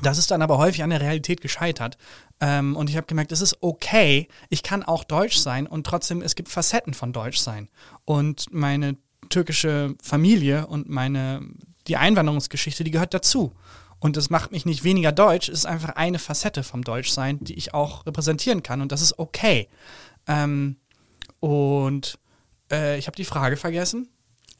[0.00, 1.98] Das ist dann aber häufig an der Realität gescheitert.
[2.40, 6.22] Ähm, und ich habe gemerkt, es ist okay, ich kann auch deutsch sein und trotzdem,
[6.22, 7.68] es gibt Facetten von deutsch sein.
[8.04, 8.96] Und meine
[9.28, 11.42] türkische Familie und meine,
[11.88, 13.52] die Einwanderungsgeschichte, die gehört dazu.
[14.00, 17.54] Und das macht mich nicht weniger deutsch, es ist einfach eine Facette vom Deutschsein, die
[17.54, 19.68] ich auch repräsentieren kann und das ist okay.
[20.28, 20.76] Ähm,
[21.40, 22.18] und
[22.70, 24.08] äh, ich habe die Frage vergessen.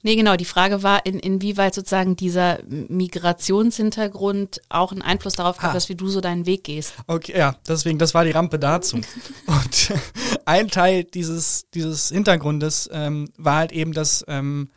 [0.02, 0.36] Nee, genau.
[0.36, 5.74] Die Frage war, in, inwieweit sozusagen dieser Migrationshintergrund auch einen Einfluss darauf hat, ah.
[5.74, 6.94] dass wie du so deinen Weg gehst.
[7.08, 8.96] Okay, ja, deswegen, das war die Rampe dazu.
[9.46, 9.92] Und
[10.44, 14.70] ein Teil dieses, dieses Hintergrundes ähm, war halt eben, dass ähm,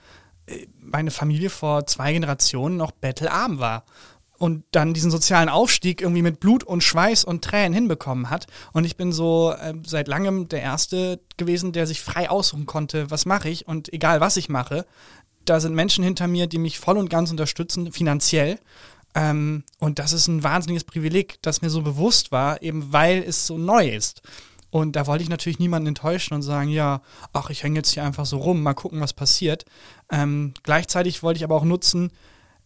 [0.79, 3.85] meine Familie vor zwei Generationen noch bettelarm war
[4.41, 8.47] und dann diesen sozialen Aufstieg irgendwie mit Blut und Schweiß und Tränen hinbekommen hat.
[8.73, 13.11] Und ich bin so äh, seit langem der Erste gewesen, der sich frei aussuchen konnte,
[13.11, 14.87] was mache ich und egal was ich mache,
[15.45, 18.59] da sind Menschen hinter mir, die mich voll und ganz unterstützen, finanziell.
[19.13, 23.45] Ähm, und das ist ein wahnsinniges Privileg, das mir so bewusst war, eben weil es
[23.45, 24.23] so neu ist.
[24.71, 27.01] Und da wollte ich natürlich niemanden enttäuschen und sagen, ja,
[27.33, 29.65] ach, ich hänge jetzt hier einfach so rum, mal gucken, was passiert.
[30.09, 32.11] Ähm, gleichzeitig wollte ich aber auch nutzen,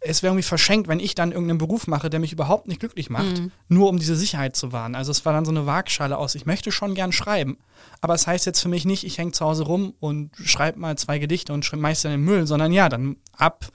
[0.08, 3.10] es wäre irgendwie verschenkt, wenn ich dann irgendeinen Beruf mache, der mich überhaupt nicht glücklich
[3.10, 3.52] macht, mhm.
[3.68, 4.94] nur um diese Sicherheit zu wahren.
[4.94, 6.36] Also es war dann so eine Waagschale aus.
[6.36, 7.58] Ich möchte schon gern schreiben,
[8.02, 10.98] aber es heißt jetzt für mich nicht, ich hänge zu Hause rum und schreibe mal
[10.98, 13.66] zwei Gedichte und schmeiß dann in den Müll, sondern ja, dann ab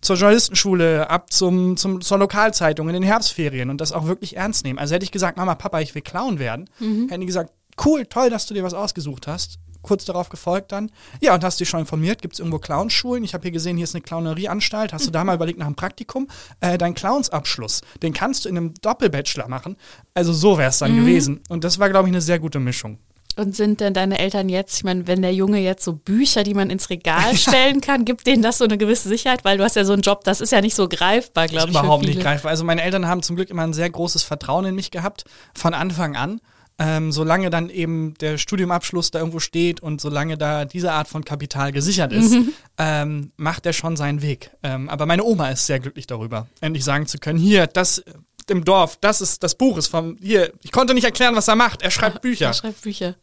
[0.00, 4.64] zur Journalistenschule, ab zum, zum, zur Lokalzeitung in den Herbstferien und das auch wirklich ernst
[4.64, 4.78] nehmen.
[4.78, 7.08] Also hätte ich gesagt, Mama, Papa, ich will Clown werden, mhm.
[7.08, 7.52] hätten die gesagt,
[7.84, 10.90] cool, toll, dass du dir was ausgesucht hast kurz darauf gefolgt dann.
[11.20, 13.22] Ja, und hast dich schon informiert, gibt es irgendwo Clownschulen?
[13.22, 14.92] Ich habe hier gesehen, hier ist eine Clownerieanstalt.
[14.92, 16.26] Hast du da mal überlegt nach einem Praktikum?
[16.60, 19.76] Äh, dein Clownsabschluss, den kannst du in einem Doppelbachelor machen.
[20.14, 21.00] Also so wäre es dann mhm.
[21.00, 21.40] gewesen.
[21.48, 22.98] Und das war, glaube ich, eine sehr gute Mischung.
[23.36, 26.54] Und sind denn deine Eltern jetzt, ich meine, wenn der Junge jetzt so Bücher, die
[26.54, 29.44] man ins Regal stellen kann, gibt denen das so eine gewisse Sicherheit?
[29.44, 31.76] Weil du hast ja so einen Job, das ist ja nicht so greifbar, glaube ich.
[31.76, 32.52] Überhaupt nicht greifbar.
[32.52, 35.74] Also meine Eltern haben zum Glück immer ein sehr großes Vertrauen in mich gehabt, von
[35.74, 36.40] Anfang an.
[36.76, 41.24] Ähm, solange dann eben der Studiumabschluss da irgendwo steht und solange da diese Art von
[41.24, 42.52] Kapital gesichert ist, mhm.
[42.78, 44.50] ähm, macht er schon seinen Weg.
[44.64, 48.02] Ähm, aber meine Oma ist sehr glücklich darüber, endlich sagen zu können, hier, das
[48.50, 50.52] im Dorf, das ist das Buch ist vom hier.
[50.62, 51.82] Ich konnte nicht erklären, was er macht.
[51.82, 52.46] Er schreibt Bücher.
[52.46, 53.14] Er schreibt Bücher.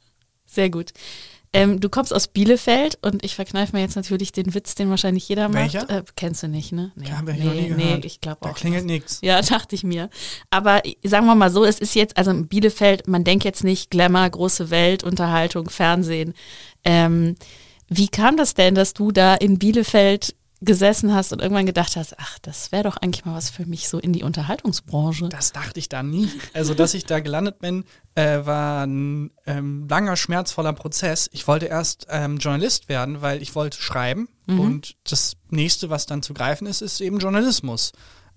[0.46, 0.94] Sehr gut.
[1.54, 5.28] Ähm, du kommst aus Bielefeld und ich verkneife mir jetzt natürlich den Witz, den wahrscheinlich
[5.28, 5.74] jeder macht.
[5.74, 5.90] Welcher?
[5.90, 6.94] Äh, kennst du nicht, ne?
[6.96, 8.48] Nee, ja, ich nee, nee, ich glaube auch.
[8.48, 9.20] Da klingelt nichts.
[9.22, 10.10] Ja, dachte ich mir.
[10.50, 13.92] Aber sagen wir mal so, es ist jetzt, also in Bielefeld, man denkt jetzt nicht
[13.92, 16.34] Glamour, große Welt, Unterhaltung, Fernsehen.
[16.86, 17.36] Ähm,
[17.90, 22.18] wie kam das denn, dass du da in Bielefeld gesessen hast und irgendwann gedacht hast,
[22.20, 25.28] ach, das wäre doch eigentlich mal was für mich so in die Unterhaltungsbranche.
[25.30, 26.30] Das dachte ich da nie.
[26.54, 27.84] Also, dass ich da gelandet bin,
[28.16, 31.30] äh, war ein ähm, langer, schmerzvoller Prozess.
[31.34, 34.30] Ich wollte erst ähm, Journalist werden, weil ich wollte schreiben.
[34.46, 34.60] Mhm.
[34.60, 37.92] Und das nächste, was dann zu greifen ist, ist eben Journalismus.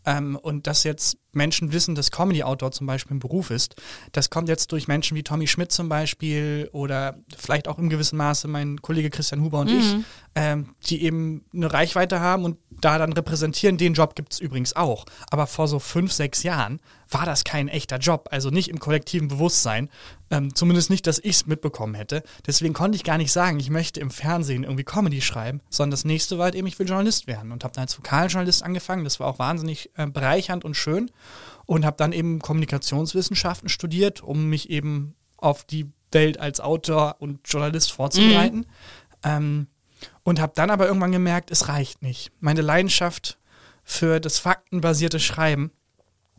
[0.07, 3.77] Ähm, und dass jetzt Menschen wissen, dass Comedy-Autor zum Beispiel ein Beruf ist,
[4.13, 8.17] das kommt jetzt durch Menschen wie Tommy Schmidt zum Beispiel oder vielleicht auch im gewissen
[8.17, 9.79] Maße mein Kollege Christian Huber und mhm.
[9.79, 9.97] ich,
[10.35, 13.77] ähm, die eben eine Reichweite haben und da dann repräsentieren.
[13.77, 15.05] Den Job gibt es übrigens auch.
[15.31, 19.29] Aber vor so fünf, sechs Jahren war das kein echter Job, also nicht im kollektiven
[19.29, 19.89] Bewusstsein.
[20.31, 22.23] Ähm, zumindest nicht, dass ich es mitbekommen hätte.
[22.47, 26.05] Deswegen konnte ich gar nicht sagen, ich möchte im Fernsehen irgendwie Comedy schreiben, sondern das
[26.05, 29.05] nächste war halt eben, ich will Journalist werden und habe dann als Vokaljournalist angefangen.
[29.05, 31.11] Das war auch wahnsinnig äh, bereichernd und schön
[31.67, 37.41] und habe dann eben Kommunikationswissenschaften studiert, um mich eben auf die Welt als Autor und
[37.45, 38.59] Journalist vorzubereiten.
[38.59, 38.65] Mhm.
[39.25, 39.67] Ähm,
[40.25, 42.33] und habe dann aber irgendwann gemerkt, es reicht nicht.
[42.41, 43.39] Meine Leidenschaft
[43.85, 45.71] für das faktenbasierte Schreiben,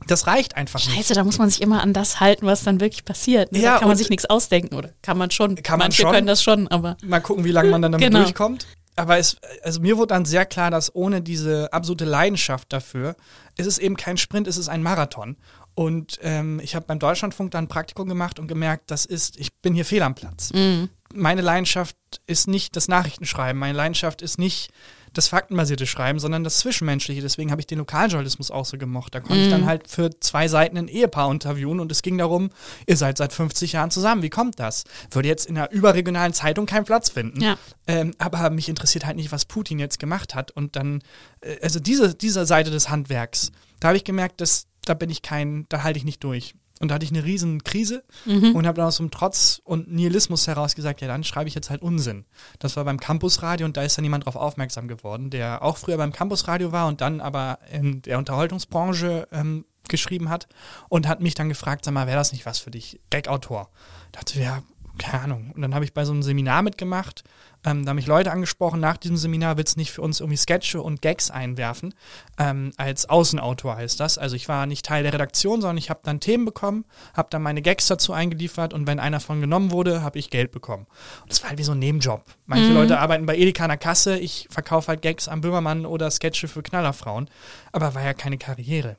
[0.07, 0.99] das reicht einfach Scheiße, nicht.
[1.07, 3.51] Scheiße, da muss man sich immer an das halten, was dann wirklich passiert.
[3.51, 3.59] Ne?
[3.59, 5.55] Ja, da kann man sich nichts ausdenken oder kann man schon.
[5.55, 6.11] Kann man Manche schon.
[6.11, 6.97] können das schon, aber.
[7.03, 8.23] Mal gucken, wie lange man dann damit genau.
[8.23, 8.67] durchkommt.
[8.97, 13.15] Aber es, also mir wurde dann sehr klar, dass ohne diese absolute Leidenschaft dafür,
[13.57, 15.37] ist es eben kein Sprint, ist es ein Marathon.
[15.73, 19.53] Und ähm, ich habe beim Deutschlandfunk dann ein Praktikum gemacht und gemerkt, das ist, ich
[19.55, 20.53] bin hier fehl am Platz.
[20.53, 20.89] Mhm.
[21.15, 21.97] Meine Leidenschaft
[22.27, 24.71] ist nicht das Nachrichtenschreiben, meine Leidenschaft ist nicht
[25.13, 27.21] das faktenbasierte Schreiben, sondern das Zwischenmenschliche.
[27.21, 29.15] Deswegen habe ich den Lokaljournalismus auch so gemocht.
[29.15, 29.43] Da konnte mhm.
[29.43, 29.65] ich dann mhm.
[29.65, 32.49] halt für zwei Seiten ein Ehepaar interviewen und es ging darum,
[32.85, 34.83] ihr seid seit 50 Jahren zusammen, wie kommt das?
[35.11, 37.41] Würde jetzt in einer überregionalen Zeitung keinen Platz finden.
[37.41, 37.57] Ja.
[37.87, 40.51] Ähm, aber mich interessiert halt nicht, was Putin jetzt gemacht hat.
[40.51, 41.01] Und dann,
[41.41, 45.21] äh, also diese, diese Seite des Handwerks, da habe ich gemerkt, dass da bin ich
[45.21, 46.55] kein, da halte ich nicht durch.
[46.81, 48.53] Und da hatte ich eine riesen Krise mhm.
[48.53, 51.69] und habe dann aus dem Trotz und Nihilismus heraus gesagt, ja, dann schreibe ich jetzt
[51.69, 52.25] halt Unsinn.
[52.59, 55.97] Das war beim Campusradio und da ist dann jemand drauf aufmerksam geworden, der auch früher
[55.97, 60.47] beim Campusradio war und dann aber in der Unterhaltungsbranche ähm, geschrieben hat
[60.89, 62.99] und hat mich dann gefragt, sag mal, wäre das nicht was für dich?
[63.09, 63.69] Gag-Autor.
[64.11, 64.63] Da dachte ja,
[64.97, 65.51] keine Ahnung.
[65.55, 67.23] Und dann habe ich bei so einem Seminar mitgemacht.
[67.65, 70.37] Ähm, da haben mich Leute angesprochen, nach diesem Seminar willst du nicht für uns irgendwie
[70.37, 71.95] Sketche und Gags einwerfen.
[72.37, 74.17] Ähm, als Außenautor heißt das.
[74.17, 77.41] Also ich war nicht Teil der Redaktion, sondern ich habe dann Themen bekommen, habe dann
[77.41, 80.85] meine Gags dazu eingeliefert und wenn einer von genommen wurde, habe ich Geld bekommen.
[81.23, 82.23] Und das war halt wie so ein Nebenjob.
[82.45, 82.75] Manche mhm.
[82.75, 86.47] Leute arbeiten bei Edeka an der Kasse, ich verkaufe halt Gags am Böhmermann oder Sketche
[86.47, 87.29] für Knallerfrauen.
[87.71, 88.97] Aber war ja keine Karriere.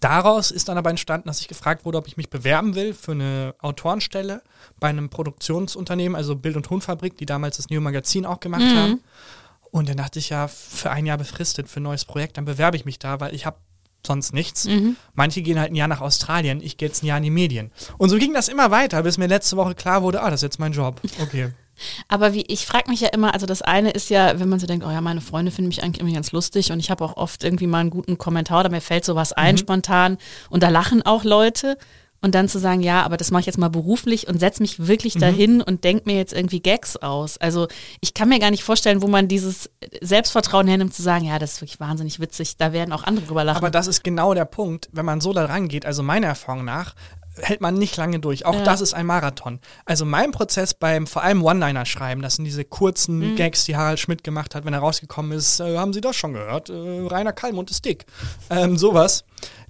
[0.00, 3.12] Daraus ist dann aber entstanden, dass ich gefragt wurde, ob ich mich bewerben will für
[3.12, 4.42] eine Autorenstelle
[4.78, 8.76] bei einem Produktionsunternehmen, also Bild- und Tonfabrik, die damals das New Magazin auch gemacht mhm.
[8.76, 9.00] haben.
[9.70, 12.76] Und dann dachte ich ja, für ein Jahr befristet, für ein neues Projekt, dann bewerbe
[12.76, 13.58] ich mich da, weil ich habe
[14.06, 14.66] sonst nichts.
[14.66, 14.96] Mhm.
[15.14, 17.72] Manche gehen halt ein Jahr nach Australien, ich gehe jetzt ein Jahr in die Medien.
[17.98, 20.44] Und so ging das immer weiter, bis mir letzte Woche klar wurde, ah, das ist
[20.44, 21.00] jetzt mein Job.
[21.20, 21.52] Okay.
[22.08, 24.66] Aber wie, ich frage mich ja immer, also das eine ist ja, wenn man so
[24.66, 27.16] denkt, oh ja, meine Freunde finden mich eigentlich irgendwie ganz lustig und ich habe auch
[27.16, 29.58] oft irgendwie mal einen guten Kommentar oder mir fällt sowas ein mhm.
[29.58, 30.18] spontan
[30.50, 31.76] und da lachen auch Leute.
[32.22, 34.88] Und dann zu sagen, ja, aber das mache ich jetzt mal beruflich und setze mich
[34.88, 35.20] wirklich mhm.
[35.20, 37.36] dahin und denke mir jetzt irgendwie Gags aus.
[37.36, 37.68] Also
[38.00, 41.52] ich kann mir gar nicht vorstellen, wo man dieses Selbstvertrauen hernimmt, zu sagen, ja, das
[41.52, 43.58] ist wirklich wahnsinnig witzig, da werden auch andere drüber lachen.
[43.58, 46.94] Aber das ist genau der Punkt, wenn man so da rangeht, also meiner Erfahrung nach,
[47.40, 48.46] hält man nicht lange durch.
[48.46, 48.62] Auch ja.
[48.62, 49.60] das ist ein Marathon.
[49.84, 53.36] Also mein Prozess beim vor allem One-Liner-Schreiben, das sind diese kurzen mhm.
[53.36, 56.32] Gags, die Harald Schmidt gemacht hat, wenn er rausgekommen ist, äh, haben Sie das schon
[56.32, 56.70] gehört?
[56.70, 58.06] Äh, Rainer Kallmund ist dick.
[58.50, 59.24] Ähm, sowas.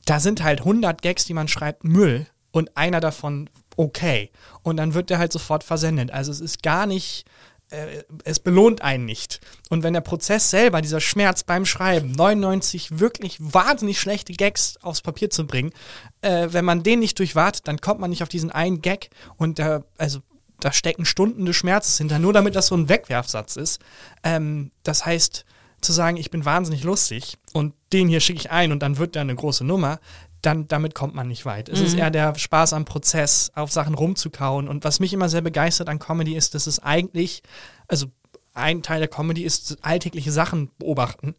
[0.04, 4.30] Da sind halt 100 Gags, die man schreibt, Müll und einer davon okay.
[4.62, 6.10] Und dann wird der halt sofort versendet.
[6.10, 7.26] Also es ist gar nicht
[7.70, 9.40] äh, es belohnt einen nicht.
[9.70, 15.02] Und wenn der Prozess selber, dieser Schmerz beim Schreiben, 99 wirklich wahnsinnig schlechte Gags aufs
[15.02, 15.72] Papier zu bringen,
[16.20, 19.58] äh, wenn man den nicht durchwartet, dann kommt man nicht auf diesen einen Gag und
[19.58, 20.20] da, also
[20.60, 23.80] da stecken Stunden des Schmerzes hinter, nur damit das so ein Wegwerfsatz ist.
[24.22, 25.44] Ähm, das heißt,
[25.80, 29.14] zu sagen, ich bin wahnsinnig lustig und den hier schicke ich ein und dann wird
[29.14, 30.00] der eine große Nummer,
[30.46, 31.68] dann damit kommt man nicht weit.
[31.68, 31.86] Es mhm.
[31.86, 34.68] ist eher der Spaß am Prozess, auf Sachen rumzukauen.
[34.68, 37.42] Und was mich immer sehr begeistert an Comedy ist, dass es eigentlich,
[37.88, 38.06] also
[38.54, 41.34] ein Teil der Comedy ist alltägliche Sachen beobachten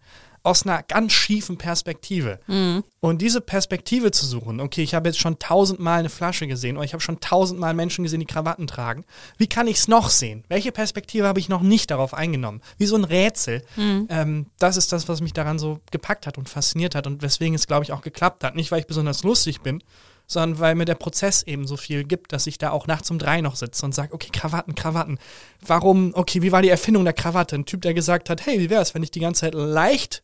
[0.48, 2.40] aus einer ganz schiefen Perspektive.
[2.48, 2.84] Mhm.
[3.02, 6.86] Und diese Perspektive zu suchen, okay, ich habe jetzt schon tausendmal eine Flasche gesehen oder
[6.86, 9.04] ich habe schon tausendmal Menschen gesehen, die Krawatten tragen.
[9.38, 10.46] Wie kann ich es noch sehen?
[10.48, 12.62] Welche Perspektive habe ich noch nicht darauf eingenommen?
[12.78, 13.62] Wie so ein Rätsel.
[13.76, 14.08] Mhm.
[14.10, 17.54] Ähm, das ist das, was mich daran so gepackt hat und fasziniert hat und weswegen
[17.54, 18.56] es, glaube ich, auch geklappt hat.
[18.56, 19.84] Nicht, weil ich besonders lustig bin,
[20.28, 23.18] sondern weil mir der Prozess eben so viel gibt, dass ich da auch nachts um
[23.18, 25.18] drei noch sitze und sage, okay, Krawatten, Krawatten.
[25.66, 27.56] Warum, okay, wie war die Erfindung der Krawatte?
[27.56, 30.22] Ein Typ, der gesagt hat, hey, wie wäre es, wenn ich die ganze Zeit leicht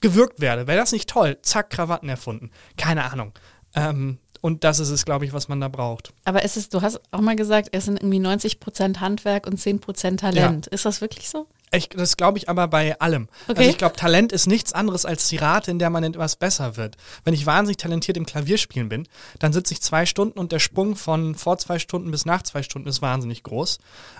[0.00, 0.66] gewürgt werde?
[0.66, 1.38] Wäre das nicht toll?
[1.42, 2.50] Zack, Krawatten erfunden.
[2.76, 3.32] Keine Ahnung.
[3.74, 6.12] Ähm, und das ist es, glaube ich, was man da braucht.
[6.24, 9.58] Aber ist es, du hast auch mal gesagt, es sind irgendwie 90 Prozent Handwerk und
[9.58, 10.66] 10 Prozent Talent.
[10.66, 10.72] Ja.
[10.72, 11.48] Ist das wirklich so?
[11.72, 13.28] Ich, das glaube ich aber bei allem.
[13.48, 13.58] Okay.
[13.58, 16.76] Also ich glaube, Talent ist nichts anderes als die Rate, in der man etwas besser
[16.76, 16.96] wird.
[17.24, 19.08] Wenn ich wahnsinnig talentiert im Klavierspielen bin,
[19.40, 22.62] dann sitze ich zwei Stunden und der Sprung von vor zwei Stunden bis nach zwei
[22.62, 23.78] Stunden ist wahnsinnig groß.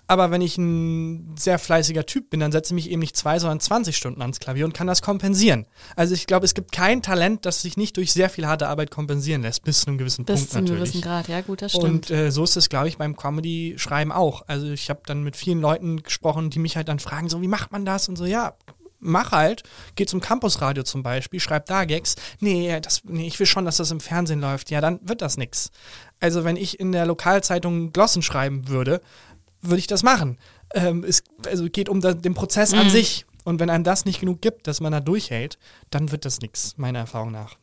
[0.08, 3.38] Aber wenn ich ein sehr fleißiger Typ bin, dann setze ich mich eben nicht zwei,
[3.38, 5.66] sondern 20 Stunden ans Klavier und kann das kompensieren.
[5.94, 8.90] Also ich glaube, es gibt kein Talent, das sich nicht durch sehr viel harte Arbeit
[8.90, 10.70] kompensieren lässt, bis zu einem gewissen bis Punkt natürlich.
[10.80, 12.10] Bis zu einem gewissen Grad, ja gut, das stimmt.
[12.10, 14.42] Und äh, so ist es, glaube ich, beim Comedy-Schreiben auch.
[14.46, 17.48] Also ich habe dann mit vielen Leuten gesprochen, die mich halt dann fragen, so wie
[17.48, 18.08] macht man das?
[18.08, 18.54] Und so, ja,
[18.98, 19.62] mach halt,
[19.94, 22.16] geh zum Campusradio zum Beispiel, schreib da Gags.
[22.40, 24.70] Nee, das, nee, ich will schon, dass das im Fernsehen läuft.
[24.70, 25.70] Ja, dann wird das nix.
[26.20, 29.00] Also wenn ich in der Lokalzeitung Glossen schreiben würde,
[29.62, 30.38] würde ich das machen.
[30.74, 32.80] Ähm, es also geht um da, den Prozess mhm.
[32.80, 33.26] an sich.
[33.44, 35.56] Und wenn einem das nicht genug gibt, dass man da durchhält,
[35.90, 37.56] dann wird das nichts, meiner Erfahrung nach.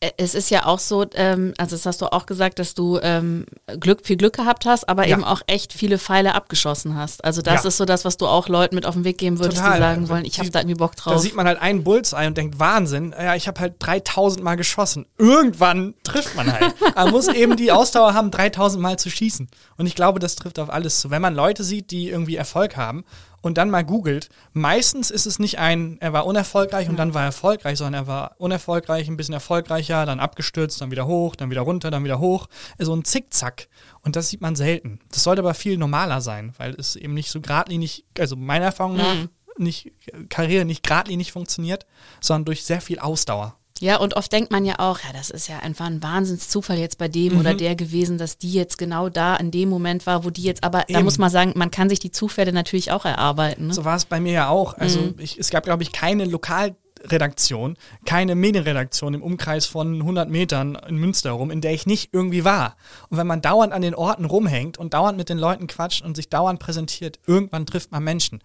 [0.00, 2.98] Äh, es ist ja auch so, ähm, also das hast du auch gesagt, dass du
[3.02, 3.46] ähm,
[3.80, 5.16] Glück, viel Glück gehabt hast, aber ja.
[5.16, 7.24] eben auch echt viele Pfeile abgeschossen hast.
[7.24, 7.68] Also das ja.
[7.68, 9.74] ist so das, was du auch Leuten mit auf den Weg geben würdest, Total.
[9.74, 11.14] die sagen wollen, ich habe da irgendwie Bock drauf.
[11.14, 14.56] Da sieht man halt einen Bullseye und denkt, Wahnsinn, ja, ich habe halt 3000 Mal
[14.56, 15.06] geschossen.
[15.16, 16.74] Irgendwann trifft man halt.
[16.94, 19.48] man muss eben die Ausdauer haben, 3000 Mal zu schießen.
[19.78, 21.10] Und ich glaube, das trifft auf alles zu.
[21.10, 23.04] Wenn man Leute sieht, die irgendwie Erfolg haben
[23.46, 27.22] und dann mal googelt, meistens ist es nicht ein, er war unerfolgreich und dann war
[27.22, 31.48] er erfolgreich, sondern er war unerfolgreich, ein bisschen erfolgreicher, dann abgestürzt, dann wieder hoch, dann
[31.48, 32.48] wieder runter, dann wieder hoch.
[32.76, 33.68] So ein Zickzack.
[34.02, 34.98] Und das sieht man selten.
[35.12, 38.96] Das sollte aber viel normaler sein, weil es eben nicht so geradlinig, also meiner Erfahrung
[38.96, 39.28] nach, mhm.
[39.58, 39.92] nicht,
[40.28, 41.86] Karriere nicht geradlinig funktioniert,
[42.20, 43.56] sondern durch sehr viel Ausdauer.
[43.80, 46.98] Ja, und oft denkt man ja auch, ja, das ist ja einfach ein Wahnsinnszufall jetzt
[46.98, 47.40] bei dem mhm.
[47.40, 50.64] oder der gewesen, dass die jetzt genau da in dem Moment war, wo die jetzt,
[50.64, 50.94] aber Eben.
[50.94, 53.68] da muss man sagen, man kann sich die Zufälle natürlich auch erarbeiten.
[53.68, 53.74] Ne?
[53.74, 54.74] So war es bei mir ja auch.
[54.74, 55.14] Also mhm.
[55.18, 60.96] ich, es gab, glaube ich, keine Lokalredaktion, keine Medienredaktion im Umkreis von 100 Metern in
[60.96, 62.76] Münster herum, in der ich nicht irgendwie war.
[63.10, 66.16] Und wenn man dauernd an den Orten rumhängt und dauernd mit den Leuten quatscht und
[66.16, 68.42] sich dauernd präsentiert, irgendwann trifft man Menschen.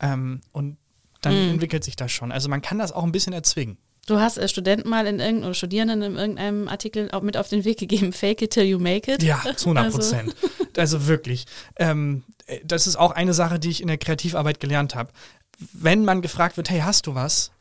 [0.00, 0.76] Ähm, und
[1.22, 1.50] dann mhm.
[1.52, 2.32] entwickelt sich das schon.
[2.32, 3.78] Also man kann das auch ein bisschen erzwingen.
[4.06, 7.48] Du hast äh, Studenten mal in irgendeinem oder Studierenden in irgendeinem Artikel auch mit auf
[7.48, 9.22] den Weg gegeben, fake it till you make it.
[9.22, 10.36] Ja, zu 100 Prozent.
[10.76, 10.96] Also.
[10.96, 11.06] also.
[11.06, 11.46] wirklich.
[11.76, 12.24] Ähm,
[12.64, 15.10] das ist auch eine Sache, die ich in der Kreativarbeit gelernt habe.
[15.72, 17.52] Wenn man gefragt wird, hey, hast du was?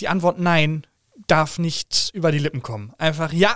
[0.00, 0.86] Die Antwort nein
[1.26, 2.92] darf nicht über die Lippen kommen.
[2.98, 3.54] Einfach ja,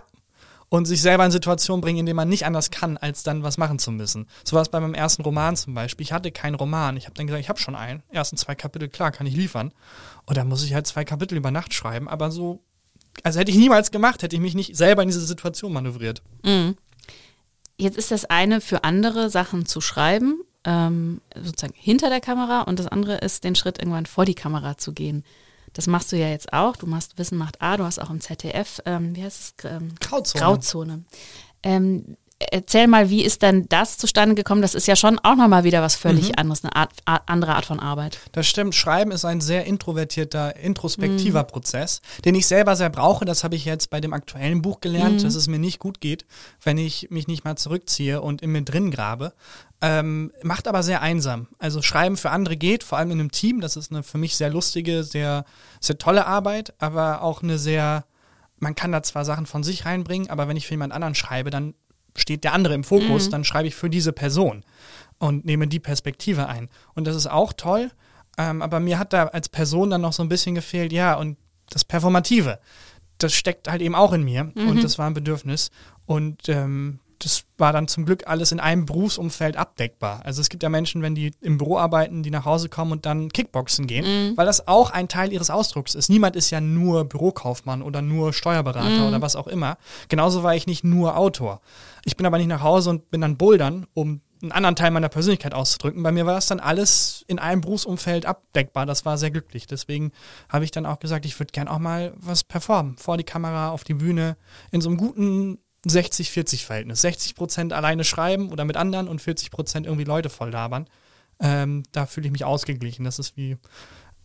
[0.70, 3.58] und sich selber in Situationen bringen, in denen man nicht anders kann, als dann was
[3.58, 4.26] machen zu müssen.
[4.44, 6.04] So war es bei meinem ersten Roman zum Beispiel.
[6.04, 6.96] Ich hatte keinen Roman.
[6.96, 8.02] Ich habe dann gesagt, ich habe schon einen.
[8.08, 9.72] Ersten zwei Kapitel, klar, kann ich liefern.
[10.26, 12.08] Und dann muss ich halt zwei Kapitel über Nacht schreiben.
[12.08, 12.62] Aber so,
[13.24, 16.22] also hätte ich niemals gemacht, hätte ich mich nicht selber in diese Situation manövriert.
[16.44, 16.76] Mhm.
[17.76, 22.78] Jetzt ist das eine für andere Sachen zu schreiben, ähm, sozusagen hinter der Kamera, und
[22.78, 25.24] das andere ist, den Schritt irgendwann vor die Kamera zu gehen.
[25.72, 26.76] Das machst du ja jetzt auch.
[26.76, 29.70] Du machst Wissen macht A, du hast auch im ZDF, ähm, wie heißt es?
[29.70, 30.44] Ähm, Grauzone.
[30.44, 31.04] Grauzone.
[31.62, 32.16] Ähm,
[32.50, 34.62] erzähl mal, wie ist denn das zustande gekommen?
[34.62, 36.34] Das ist ja schon auch nochmal wieder was völlig mhm.
[36.36, 38.18] anderes, eine Art, andere Art von Arbeit.
[38.32, 38.74] Das stimmt.
[38.74, 41.46] Schreiben ist ein sehr introvertierter, introspektiver mhm.
[41.46, 43.24] Prozess, den ich selber sehr brauche.
[43.24, 45.24] Das habe ich jetzt bei dem aktuellen Buch gelernt, mhm.
[45.24, 46.24] dass es mir nicht gut geht,
[46.62, 49.32] wenn ich mich nicht mal zurückziehe und in mir drin grabe.
[49.82, 51.48] Ähm, macht aber sehr einsam.
[51.58, 53.60] Also Schreiben für andere geht, vor allem in einem Team.
[53.60, 55.44] Das ist eine für mich sehr lustige, sehr,
[55.80, 58.04] sehr tolle Arbeit, aber auch eine sehr,
[58.58, 61.50] man kann da zwar Sachen von sich reinbringen, aber wenn ich für jemand anderen schreibe,
[61.50, 61.74] dann
[62.16, 63.30] steht der andere im Fokus, mhm.
[63.30, 64.64] dann schreibe ich für diese Person
[65.18, 66.68] und nehme die Perspektive ein.
[66.94, 67.90] Und das ist auch toll,
[68.38, 71.36] ähm, aber mir hat da als Person dann noch so ein bisschen gefehlt, ja, und
[71.68, 72.58] das Performative,
[73.18, 74.68] das steckt halt eben auch in mir mhm.
[74.68, 75.70] und das war ein Bedürfnis.
[76.06, 80.22] Und ähm, das war dann zum Glück alles in einem Berufsumfeld abdeckbar.
[80.24, 83.06] Also es gibt ja Menschen, wenn die im Büro arbeiten, die nach Hause kommen und
[83.06, 84.36] dann Kickboxen gehen, mhm.
[84.36, 86.08] weil das auch ein Teil ihres Ausdrucks ist.
[86.08, 89.08] Niemand ist ja nur Bürokaufmann oder nur Steuerberater mhm.
[89.08, 89.76] oder was auch immer.
[90.08, 91.60] Genauso war ich nicht nur Autor.
[92.04, 95.08] Ich bin aber nicht nach Hause und bin dann bouldern, um einen anderen Teil meiner
[95.08, 96.02] Persönlichkeit auszudrücken.
[96.02, 98.86] Bei mir war das dann alles in einem Berufsumfeld abdeckbar.
[98.86, 99.66] Das war sehr glücklich.
[99.66, 100.12] Deswegen
[100.48, 102.96] habe ich dann auch gesagt, ich würde gern auch mal was performen.
[102.96, 104.36] Vor die Kamera, auf die Bühne,
[104.70, 107.00] in so einem guten 60-40-Verhältnis.
[107.00, 110.86] 60 Prozent alleine schreiben oder mit anderen und 40 Prozent irgendwie Leute voll labern.
[111.40, 113.04] Ähm, da fühle ich mich ausgeglichen.
[113.04, 113.56] Das ist wie,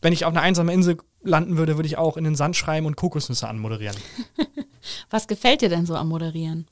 [0.02, 2.86] wenn ich auf einer einsamen Insel landen würde, würde ich auch in den Sand schreiben
[2.86, 3.96] und Kokosnüsse anmoderieren.
[5.10, 6.68] Was gefällt dir denn so am Moderieren?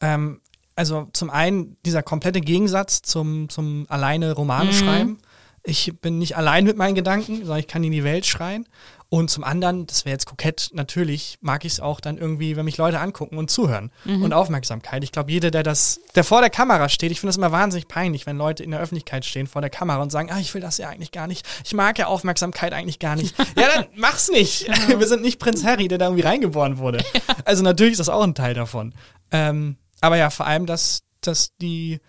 [0.00, 0.40] Ähm,
[0.74, 5.18] also zum einen dieser komplette Gegensatz zum, zum alleine Romane mhm.
[5.64, 8.66] Ich bin nicht allein mit meinen Gedanken, sondern ich kann in die Welt schreien.
[9.12, 12.64] Und zum anderen, das wäre jetzt kokett, natürlich mag ich es auch dann irgendwie, wenn
[12.64, 14.22] mich Leute angucken und zuhören mhm.
[14.22, 15.04] und Aufmerksamkeit.
[15.04, 17.88] Ich glaube, jeder, der das, der vor der Kamera steht, ich finde es immer wahnsinnig
[17.88, 20.62] peinlich, wenn Leute in der Öffentlichkeit stehen vor der Kamera und sagen, ah, ich will
[20.62, 21.46] das ja eigentlich gar nicht.
[21.62, 23.38] Ich mag ja Aufmerksamkeit eigentlich gar nicht.
[23.54, 24.64] ja, dann mach's nicht.
[24.64, 24.98] Genau.
[24.98, 27.04] Wir sind nicht Prinz Harry, der da irgendwie reingeboren wurde.
[27.44, 28.94] Also natürlich ist das auch ein Teil davon.
[29.30, 32.00] Ähm, aber ja, vor allem, dass, dass die,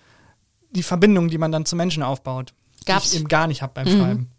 [0.71, 2.53] die Verbindung, die man dann zu Menschen aufbaut,
[2.85, 3.09] Gab's?
[3.09, 3.99] die ich eben gar nicht habe beim mhm.
[3.99, 4.29] Schreiben.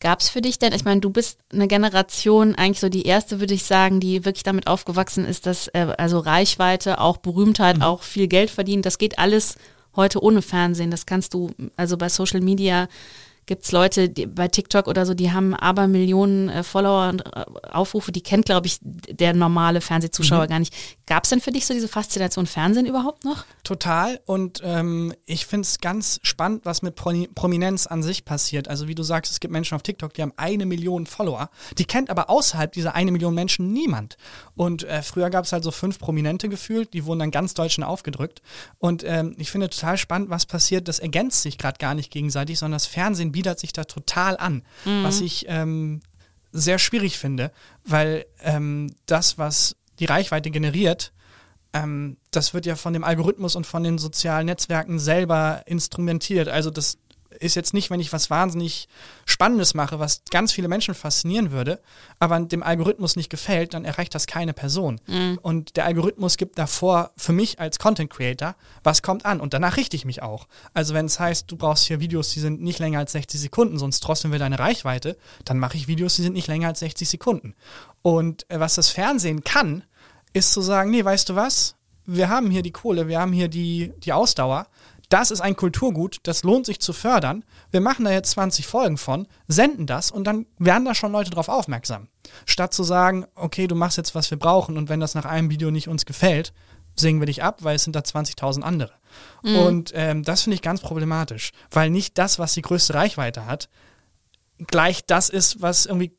[0.00, 3.40] Gab es für dich denn, ich meine, du bist eine Generation, eigentlich so die erste,
[3.40, 7.82] würde ich sagen, die wirklich damit aufgewachsen ist, dass äh, also Reichweite, auch Berühmtheit, mhm.
[7.82, 9.56] auch viel Geld verdienen, das geht alles
[9.94, 10.90] heute ohne Fernsehen.
[10.90, 12.88] Das kannst du also bei Social Media
[13.46, 17.26] gibt es Leute die, bei TikTok oder so, die haben aber Millionen äh, Follower und
[17.26, 20.48] äh, Aufrufe, die kennt, glaube ich, der normale Fernsehzuschauer mhm.
[20.48, 20.74] gar nicht.
[21.06, 23.44] Gab es denn für dich so diese Faszination Fernsehen überhaupt noch?
[23.64, 24.20] Total.
[24.26, 28.68] Und ähm, ich finde es ganz spannend, was mit Pro Prominenz an sich passiert.
[28.68, 31.50] Also wie du sagst, es gibt Menschen auf TikTok, die haben eine Million Follower.
[31.76, 34.16] Die kennt aber außerhalb dieser eine Million Menschen niemand.
[34.54, 37.84] Und äh, früher gab es halt so fünf Prominente gefühlt, die wurden dann ganz Deutschen
[37.84, 38.40] aufgedrückt.
[38.78, 40.88] Und ähm, ich finde total spannend, was passiert.
[40.88, 44.62] Das ergänzt sich gerade gar nicht gegenseitig, sondern das Fernsehen bietet sich da total an,
[44.84, 45.04] mhm.
[45.04, 46.00] was ich ähm,
[46.52, 47.50] sehr schwierig finde,
[47.84, 51.12] weil ähm, das, was die Reichweite generiert,
[51.72, 56.48] ähm, das wird ja von dem Algorithmus und von den sozialen Netzwerken selber instrumentiert.
[56.48, 56.98] Also das
[57.38, 58.88] ist jetzt nicht, wenn ich was wahnsinnig
[59.24, 61.80] Spannendes mache, was ganz viele Menschen faszinieren würde,
[62.18, 65.00] aber dem Algorithmus nicht gefällt, dann erreicht das keine Person.
[65.06, 65.38] Mhm.
[65.42, 69.40] Und der Algorithmus gibt davor für mich als Content Creator, was kommt an.
[69.40, 70.46] Und danach richte ich mich auch.
[70.74, 73.78] Also wenn es heißt, du brauchst hier Videos, die sind nicht länger als 60 Sekunden,
[73.78, 77.08] sonst drosseln wir deine Reichweite, dann mache ich Videos, die sind nicht länger als 60
[77.08, 77.54] Sekunden.
[78.02, 79.84] Und äh, was das Fernsehen kann,
[80.32, 81.76] ist zu sagen, nee, weißt du was?
[82.04, 84.66] Wir haben hier die Kohle, wir haben hier die, die Ausdauer
[85.12, 87.44] das ist ein Kulturgut, das lohnt sich zu fördern.
[87.70, 91.30] Wir machen da jetzt 20 Folgen von, senden das und dann werden da schon Leute
[91.30, 92.08] drauf aufmerksam.
[92.46, 95.50] Statt zu sagen, okay, du machst jetzt, was wir brauchen und wenn das nach einem
[95.50, 96.52] Video nicht uns gefällt,
[96.96, 98.92] singen wir dich ab, weil es sind da 20.000 andere.
[99.42, 99.56] Mhm.
[99.58, 103.68] Und ähm, das finde ich ganz problematisch, weil nicht das, was die größte Reichweite hat,
[104.66, 106.12] gleich das ist, was irgendwie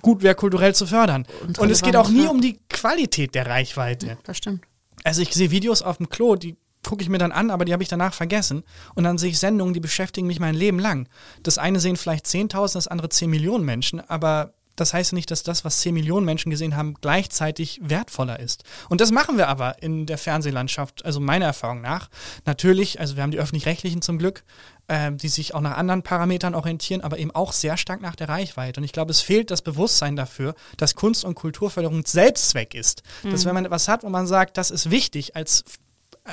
[0.00, 1.26] gut wäre, kulturell zu fördern.
[1.46, 4.16] Und, und es geht auch nie um die Qualität der Reichweite.
[4.22, 4.64] Das stimmt.
[5.02, 7.72] Also ich sehe Videos auf dem Klo, die gucke ich mir dann an, aber die
[7.72, 8.64] habe ich danach vergessen.
[8.94, 11.08] Und dann sehe ich Sendungen, die beschäftigen mich mein Leben lang.
[11.42, 15.42] Das eine sehen vielleicht 10.000, das andere 10 Millionen Menschen, aber das heißt nicht, dass
[15.42, 18.64] das, was 10 Millionen Menschen gesehen haben, gleichzeitig wertvoller ist.
[18.88, 22.08] Und das machen wir aber in der Fernsehlandschaft, also meiner Erfahrung nach.
[22.46, 24.42] Natürlich, also wir haben die öffentlich-rechtlichen zum Glück,
[24.88, 28.30] äh, die sich auch nach anderen Parametern orientieren, aber eben auch sehr stark nach der
[28.30, 28.80] Reichweite.
[28.80, 33.02] Und ich glaube, es fehlt das Bewusstsein dafür, dass Kunst- und Kulturförderung Selbstzweck ist.
[33.22, 33.32] Mhm.
[33.32, 35.64] Dass wenn man etwas hat, wo man sagt, das ist wichtig als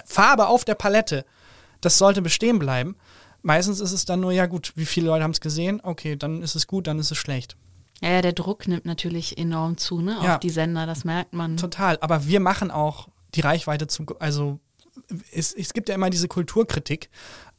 [0.06, 1.26] Farbe auf der Palette,
[1.82, 2.96] das sollte bestehen bleiben.
[3.42, 5.80] Meistens ist es dann nur, ja gut, wie viele Leute haben es gesehen?
[5.84, 7.56] Okay, dann ist es gut, dann ist es schlecht.
[8.02, 10.18] Ja, ja, der Druck nimmt natürlich enorm zu, ne?
[10.22, 10.36] Ja.
[10.36, 11.58] Auf die Sender, das merkt man.
[11.58, 14.60] Total, aber wir machen auch die Reichweite zu, also
[15.32, 17.10] es, es gibt ja immer diese Kulturkritik.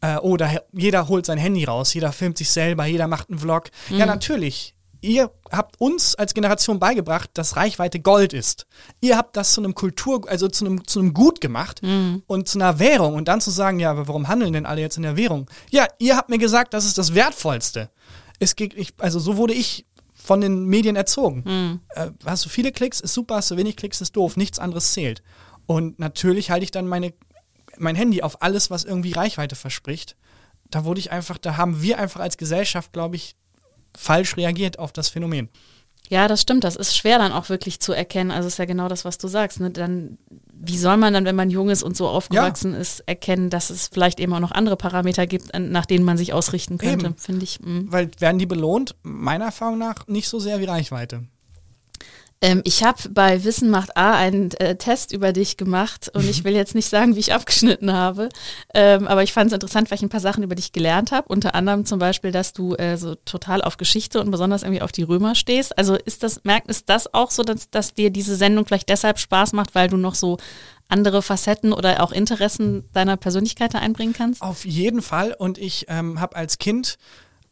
[0.00, 3.38] Äh, oh, da, jeder holt sein Handy raus, jeder filmt sich selber, jeder macht einen
[3.38, 3.70] Vlog.
[3.90, 4.74] Ja, natürlich.
[5.00, 8.66] Ihr habt uns als Generation beigebracht, dass Reichweite Gold ist.
[9.00, 11.80] Ihr habt das zu einem Kultur, also zu einem, zu einem Gut gemacht
[12.26, 13.14] und zu einer Währung.
[13.14, 15.48] Und dann zu sagen, ja, aber warum handeln denn alle jetzt in der Währung?
[15.70, 17.90] Ja, ihr habt mir gesagt, das ist das Wertvollste.
[18.40, 21.42] Es geht, ich, also so wurde ich von den Medien erzogen.
[21.90, 24.92] Äh, hast du viele Klicks, ist super, hast du wenig Klicks, ist doof, nichts anderes
[24.92, 25.22] zählt.
[25.66, 27.14] Und natürlich halte ich dann meine,
[27.78, 30.16] mein Handy auf alles, was irgendwie Reichweite verspricht.
[30.70, 33.36] Da wurde ich einfach, da haben wir einfach als Gesellschaft, glaube ich,
[33.96, 35.48] falsch reagiert auf das Phänomen.
[36.08, 36.64] Ja, das stimmt.
[36.64, 38.30] Das ist schwer dann auch wirklich zu erkennen.
[38.30, 39.60] Also ist ja genau das, was du sagst.
[39.60, 39.70] Ne?
[39.70, 40.16] Dann,
[40.54, 43.88] wie soll man dann, wenn man jung ist und so aufgewachsen ist, erkennen, dass es
[43.88, 47.60] vielleicht eben auch noch andere Parameter gibt, nach denen man sich ausrichten könnte, finde ich.
[47.60, 47.92] mm.
[47.92, 48.96] Weil werden die belohnt?
[49.02, 51.24] Meiner Erfahrung nach nicht so sehr wie Reichweite.
[52.40, 56.44] Ähm, ich habe bei Wissen macht A einen äh, Test über dich gemacht und ich
[56.44, 58.28] will jetzt nicht sagen, wie ich abgeschnitten habe,
[58.74, 61.28] ähm, aber ich fand es interessant, weil ich ein paar Sachen über dich gelernt habe.
[61.28, 64.92] Unter anderem zum Beispiel, dass du äh, so total auf Geschichte und besonders irgendwie auf
[64.92, 65.76] die Römer stehst.
[65.76, 69.18] Also ist das, merkt, ist das auch so, dass, dass dir diese Sendung vielleicht deshalb
[69.18, 70.38] Spaß macht, weil du noch so
[70.88, 74.42] andere Facetten oder auch Interessen deiner Persönlichkeit da einbringen kannst?
[74.42, 75.34] Auf jeden Fall.
[75.36, 76.98] Und ich ähm, habe als Kind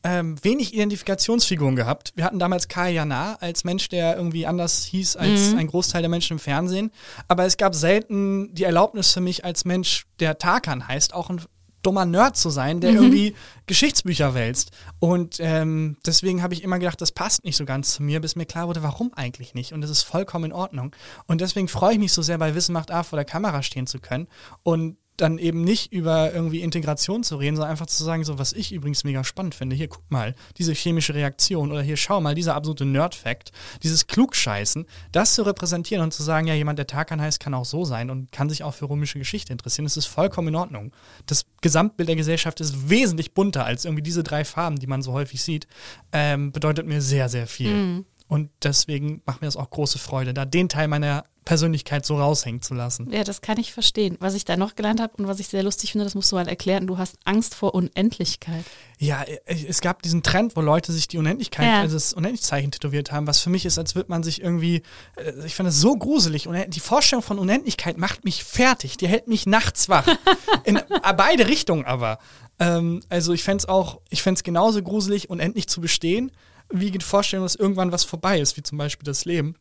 [0.06, 2.12] ähm, wenig Identifikationsfiguren gehabt.
[2.14, 6.08] Wir hatten damals Kai Jana als Mensch, der irgendwie anders hieß als ein Großteil der
[6.08, 6.92] Menschen im Fernsehen.
[7.26, 11.40] Aber es gab selten die Erlaubnis für mich als Mensch, der Tarkan heißt, auch ein
[11.82, 13.34] dummer Nerd zu sein, der irgendwie
[13.66, 14.70] Geschichtsbücher wälzt.
[15.00, 18.36] Und ähm, deswegen habe ich immer gedacht, das passt nicht so ganz zu mir, bis
[18.36, 19.72] mir klar wurde, warum eigentlich nicht.
[19.72, 20.94] Und das ist vollkommen in Ordnung.
[21.26, 23.88] Und deswegen freue ich mich so sehr, bei Wissen macht A vor der Kamera stehen
[23.88, 24.28] zu können
[24.62, 28.52] und dann eben nicht über irgendwie Integration zu reden, sondern einfach zu sagen, so was
[28.52, 29.76] ich übrigens mega spannend finde.
[29.76, 33.52] Hier, guck mal, diese chemische Reaktion oder hier, schau mal, dieser absolute Nerd-Fact,
[33.82, 37.64] dieses Klugscheißen, das zu repräsentieren und zu sagen, ja, jemand, der Tarkan heißt, kann auch
[37.64, 39.84] so sein und kann sich auch für römische Geschichte interessieren.
[39.84, 40.92] Das ist vollkommen in Ordnung.
[41.26, 45.12] Das Gesamtbild der Gesellschaft ist wesentlich bunter als irgendwie diese drei Farben, die man so
[45.12, 45.66] häufig sieht.
[46.12, 48.04] Ähm, bedeutet mir sehr, sehr viel.
[48.28, 52.60] Und deswegen macht mir das auch große Freude, da den Teil meiner Persönlichkeit so raushängen
[52.60, 53.10] zu lassen.
[53.10, 54.16] Ja, das kann ich verstehen.
[54.20, 56.36] Was ich da noch gelernt habe und was ich sehr lustig finde, das musst du
[56.36, 58.64] halt erklären, du hast Angst vor Unendlichkeit.
[58.98, 59.38] Ja, äh,
[59.68, 61.80] es gab diesen Trend, wo Leute sich die Unendlichkeit, Ja.
[61.80, 64.82] also das Unendlichkeitszeichen tätowiert haben, was für mich ist, als würde man sich irgendwie,
[65.16, 66.48] äh, ich fand das so gruselig.
[66.48, 68.96] Und die Vorstellung von Unendlichkeit macht mich fertig.
[68.96, 70.06] Die hält mich nachts wach.
[70.64, 70.80] In
[71.16, 72.18] beide Richtungen aber.
[72.58, 76.32] Ähm, also ich fände es auch, ich fände es genauso gruselig, unendlich zu bestehen,
[76.70, 79.54] wie die Vorstellung, dass irgendwann was vorbei ist, wie zum Beispiel das Leben.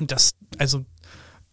[0.00, 0.84] Und das, also,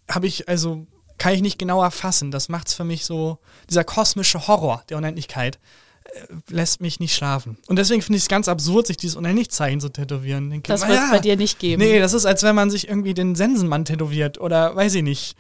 [0.10, 0.86] habe ich, also,
[1.18, 2.32] kann ich nicht genauer fassen.
[2.32, 3.40] Das macht's für mich so,
[3.70, 5.60] dieser kosmische Horror der Unendlichkeit
[6.06, 6.10] äh,
[6.50, 7.58] lässt mich nicht schlafen.
[7.68, 10.50] Und deswegen finde ich es ganz absurd, sich dieses Unendlichzeichen zu tätowieren.
[10.50, 11.82] Denke, Das wird es ja, bei dir nicht geben.
[11.82, 15.36] Nee, das ist, als wenn man sich irgendwie den Sensenmann tätowiert oder weiß ich nicht.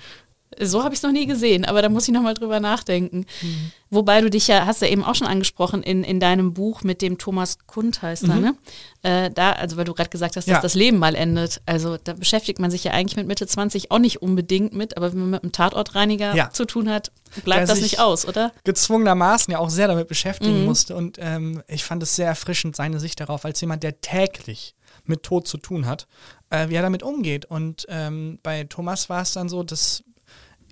[0.61, 3.25] So habe ich es noch nie gesehen, aber da muss ich nochmal drüber nachdenken.
[3.41, 3.71] Mhm.
[3.91, 7.01] Wobei du dich ja, hast ja eben auch schon angesprochen, in, in deinem Buch mit
[7.01, 8.55] dem Thomas Kund heißt er, ne?
[9.01, 10.53] Äh, da, also weil du gerade gesagt hast, dass Mhm.
[10.57, 10.61] Ja.
[10.61, 11.61] das Leben mal endet.
[11.65, 15.11] Also da beschäftigt man sich ja eigentlich mit Mitte 20 auch nicht unbedingt mit, aber
[15.13, 16.51] wenn man mit einem Tatortreiniger Ja.
[16.51, 18.51] zu tun hat, Der bleibt das sich- nicht aus, oder?
[18.65, 20.95] gezwungenermaßen ja auch sehr damit beschäftigen musste.
[20.95, 25.23] Und ähm, ich fand es sehr erfrischend, seine Sicht darauf, als jemand, der täglich mit
[25.23, 26.05] Tod zu tun hat,
[26.51, 27.45] äh, wie er damit umgeht.
[27.45, 30.03] Und ähm, bei Thomas war es dann so, dass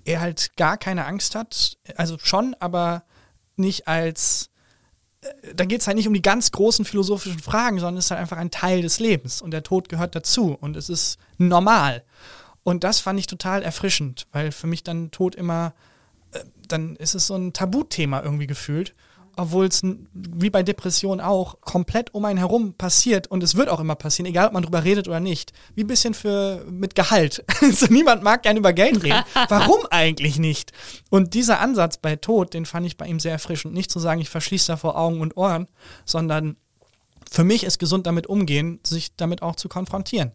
[0.08, 1.78] er halt gar keine Angst hat.
[1.96, 3.04] Also schon, aber
[3.56, 4.50] nicht als.
[5.20, 8.10] äh, Da geht es halt nicht um die ganz großen philosophischen Fragen, sondern es ist
[8.10, 12.04] halt einfach ein Teil des Lebens und der Tod gehört dazu und es ist normal.
[12.62, 15.74] Und das fand ich total erfrischend, weil für mich dann Tod immer
[16.68, 18.94] dann ist es so ein Tabuthema irgendwie gefühlt.
[19.38, 19.82] Obwohl es
[20.12, 24.26] wie bei Depressionen auch komplett um einen herum passiert und es wird auch immer passieren,
[24.26, 25.52] egal ob man drüber redet oder nicht.
[25.76, 27.44] Wie ein bisschen für mit Gehalt.
[27.72, 29.22] so, niemand mag gerne über Geld reden.
[29.48, 30.72] Warum eigentlich nicht?
[31.08, 33.74] Und dieser Ansatz bei Tod, den fand ich bei ihm sehr erfrischend.
[33.74, 35.68] Nicht zu sagen, ich verschließe davor Augen und Ohren,
[36.04, 36.56] sondern
[37.30, 40.32] für mich ist gesund damit umgehen, sich damit auch zu konfrontieren.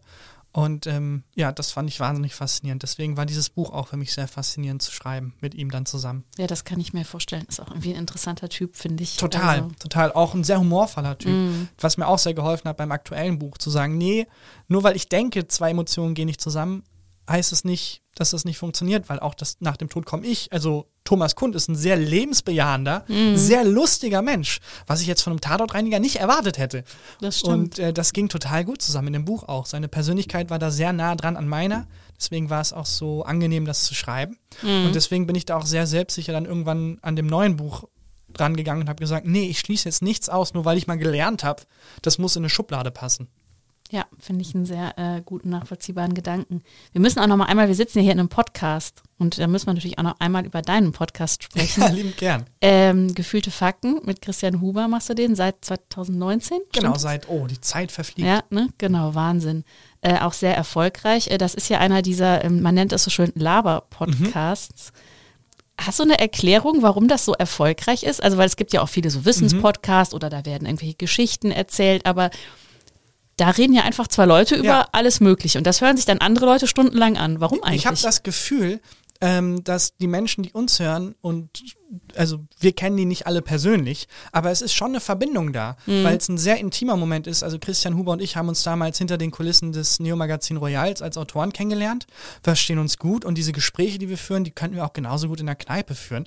[0.56, 2.84] Und ähm, ja, das fand ich wahnsinnig faszinierend.
[2.84, 6.22] Deswegen war dieses Buch auch für mich sehr faszinierend zu schreiben, mit ihm dann zusammen.
[6.38, 7.44] Ja, das kann ich mir vorstellen.
[7.48, 9.16] Ist auch irgendwie ein interessanter Typ, finde ich.
[9.16, 10.12] Total, Also, total.
[10.12, 11.32] Auch ein sehr humorvoller Typ.
[11.32, 11.68] Mhm.
[11.80, 14.28] Was mir auch sehr geholfen hat beim aktuellen Buch, zu sagen, nee,
[14.68, 16.84] nur weil ich denke, zwei Emotionen gehen nicht zusammen,
[17.28, 20.52] heißt es nicht, dass das nicht funktioniert, weil auch das nach dem Tod komme ich,
[20.52, 23.36] also Thomas Kund ist ein sehr lebensbejahender, Mhm.
[23.36, 26.84] sehr lustiger Mensch, was ich jetzt von einem Tatortreiniger nicht erwartet hätte.
[27.20, 27.54] Das stimmt.
[27.54, 29.66] Und äh, das ging total gut zusammen in dem Buch auch.
[29.66, 31.86] Seine Persönlichkeit war da sehr nah dran an meiner.
[32.18, 34.38] Deswegen war es auch so angenehm, das zu schreiben.
[34.62, 34.86] Mhm.
[34.86, 37.84] Und deswegen bin ich da auch sehr selbstsicher dann irgendwann an dem neuen Buch
[38.32, 40.96] dran gegangen und habe gesagt, nee, ich schließe jetzt nichts aus, nur weil ich mal
[40.98, 41.62] gelernt habe,
[42.02, 43.28] das muss in eine Schublade passen.
[43.94, 46.64] Ja, finde ich einen sehr äh, guten, nachvollziehbaren Gedanken.
[46.90, 49.46] Wir müssen auch noch mal einmal, wir sitzen ja hier in einem Podcast und da
[49.46, 51.80] müssen wir natürlich auch noch einmal über deinen Podcast sprechen.
[51.84, 52.44] Ja, liebend gern.
[52.60, 56.58] ähm, Gefühlte Fakten mit Christian Huber machst du den seit 2019?
[56.72, 58.26] Genau, seit, oh, die Zeit verfliegt.
[58.26, 58.68] Ja, ne?
[58.78, 59.62] genau, Wahnsinn.
[60.00, 61.28] Äh, auch sehr erfolgreich.
[61.28, 64.92] Äh, das ist ja einer dieser, ähm, man nennt es so schön Laber-Podcasts.
[65.80, 68.20] Hast du eine Erklärung, warum das so erfolgreich ist?
[68.24, 72.06] Also, weil es gibt ja auch viele so Wissenspodcasts oder da werden irgendwelche Geschichten erzählt,
[72.06, 72.30] aber
[73.36, 74.88] da reden ja einfach zwei Leute über Ja.
[74.92, 77.40] alles Mögliche und das hören sich dann andere Leute stundenlang an.
[77.40, 77.80] Warum eigentlich?
[77.82, 78.80] Ich habe das Gefühl,
[79.24, 81.48] ähm, dass die Menschen, die uns hören, und
[82.14, 86.18] also wir kennen die nicht alle persönlich, aber es ist schon eine Verbindung da, weil
[86.18, 87.42] es ein sehr intimer Moment ist.
[87.42, 91.16] Also Christian Huber und ich haben uns damals hinter den Kulissen des Neo-Magazin Royals als
[91.16, 92.06] Autoren kennengelernt,
[92.42, 95.40] verstehen uns gut und diese Gespräche, die wir führen, die könnten wir auch genauso gut
[95.40, 96.26] in der Kneipe führen.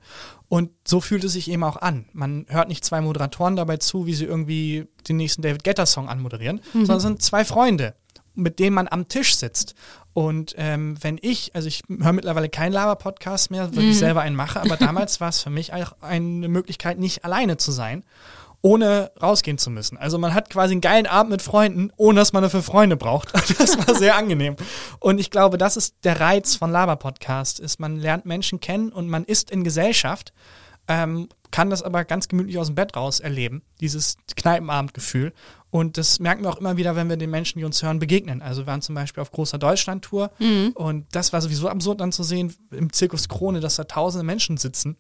[0.50, 2.06] Und so fühlt es sich eben auch an.
[2.14, 6.62] Man hört nicht zwei Moderatoren dabei zu, wie sie irgendwie den nächsten David Guetta-Song anmoderieren,
[6.74, 7.94] sondern es sind zwei Freunde
[8.38, 9.76] mit denen man am Tisch sitzt.
[10.14, 14.36] Und ähm, wenn ich, also ich höre mittlerweile keinen Laber-Podcast mehr, weil ich selber einen
[14.36, 18.04] mache, aber damals war es für mich auch eine Möglichkeit, nicht alleine zu sein,
[18.64, 19.98] ohne rausgehen zu müssen.
[19.98, 23.32] Also man hat quasi einen geilen Abend mit Freunden, ohne dass man dafür Freunde braucht.
[23.60, 24.56] Das war sehr angenehm.
[25.00, 29.08] Und ich glaube, das ist der Reiz von Laber-Podcast, ist, man lernt Menschen kennen und
[29.08, 30.34] man ist in Gesellschaft,
[30.88, 35.34] ähm, kann das aber ganz gemütlich aus dem Bett raus erleben, dieses Kneipenabendgefühl.
[35.78, 38.42] Und das merken wir auch immer wieder, wenn wir den Menschen, die uns hören, begegnen.
[38.42, 40.32] Also wir waren zum Beispiel auf großer Deutschland-Tour
[40.74, 44.58] und das war sowieso absurd dann zu sehen im Zirkus Krone, dass da tausende Menschen
[44.58, 44.98] sitzen.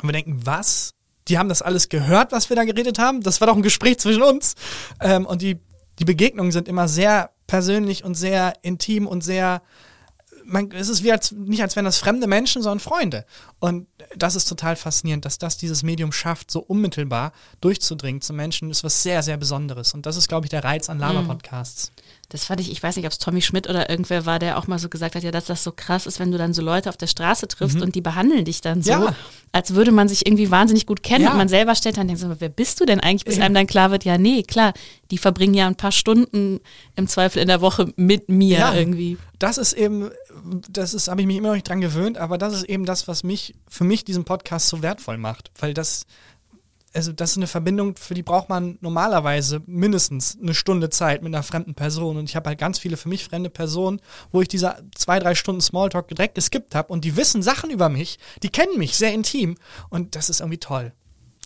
[0.00, 0.94] Und wir denken, was?
[1.28, 3.20] Die haben das alles gehört, was wir da geredet haben?
[3.20, 4.56] Das war doch ein Gespräch zwischen uns.
[5.00, 5.60] Ähm, und die,
[6.00, 9.62] die Begegnungen sind immer sehr persönlich und sehr intim und sehr
[10.44, 13.24] man, es ist wie als, nicht als wären das fremde Menschen, sondern Freunde.
[13.60, 13.86] Und
[14.16, 18.84] das ist total faszinierend, dass das dieses Medium schafft, so unmittelbar durchzudringen zu Menschen, ist
[18.84, 19.94] was sehr, sehr Besonderes.
[19.94, 21.92] Und das ist, glaube ich, der Reiz an Lama-Podcasts.
[22.28, 24.66] Das fand ich, ich weiß nicht, ob es Tommy Schmidt oder irgendwer war, der auch
[24.66, 26.88] mal so gesagt hat, ja, dass das so krass ist, wenn du dann so Leute
[26.88, 29.02] auf der Straße triffst und die behandeln dich dann so, Mhm.
[29.02, 29.16] Ja.
[29.52, 31.32] als würde man sich irgendwie wahnsinnig gut kennen Ja.
[31.32, 33.66] und man selber stellt dann, denkt so, wer bist du denn eigentlich, bis einem dann
[33.66, 34.72] klar wird, ja, nee, klar,
[35.10, 36.60] die verbringen ja ein paar Stunden
[36.96, 38.74] im Zweifel in der Woche mit mir Ja.
[38.74, 39.18] irgendwie.
[39.38, 40.10] Das ist eben,
[40.70, 43.08] das ist, habe ich mich immer noch nicht dran gewöhnt, aber das ist eben das,
[43.08, 45.50] was mich, für mich diesen Podcast so wertvoll macht.
[45.58, 46.06] Weil das,
[46.94, 51.34] also das ist eine Verbindung, für die braucht man normalerweise mindestens eine Stunde Zeit mit
[51.34, 52.16] einer fremden Person.
[52.16, 55.34] Und ich habe halt ganz viele für mich fremde Personen, wo ich diese zwei, drei
[55.34, 59.12] Stunden Smalltalk direkt geskippt habe und die wissen Sachen über mich, die kennen mich sehr
[59.12, 59.56] intim.
[59.90, 60.92] Und das ist irgendwie toll.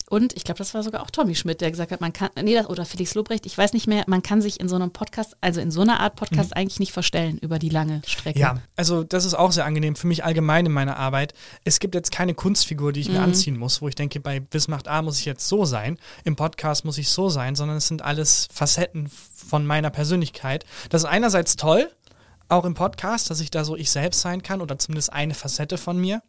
[0.08, 2.54] Und ich glaube, das war sogar auch Tommy Schmidt, der gesagt hat, man kann, nee,
[2.54, 5.36] das, oder Felix Lobrecht, ich weiß nicht mehr, man kann sich in so einem Podcast,
[5.40, 8.38] also in so einer Art Podcast eigentlich nicht verstellen über die lange Strecke.
[8.38, 8.42] Mhm.
[8.42, 11.34] Ja, also das ist auch sehr angenehm für mich allgemein in meiner Arbeit.
[11.64, 14.68] Es gibt jetzt keine Kunstfigur, die ich mir anziehen muss, wo ich denke, bei Bis
[14.68, 17.88] macht A muss ich jetzt so sein, im Podcast muss ich so sein, sondern es
[17.88, 20.64] sind alles Facetten von meiner Persönlichkeit.
[20.88, 21.90] Das ist einerseits toll,
[22.48, 25.78] auch im Podcast, dass ich da so ich selbst sein kann oder zumindest eine Facette
[25.78, 26.22] von mir.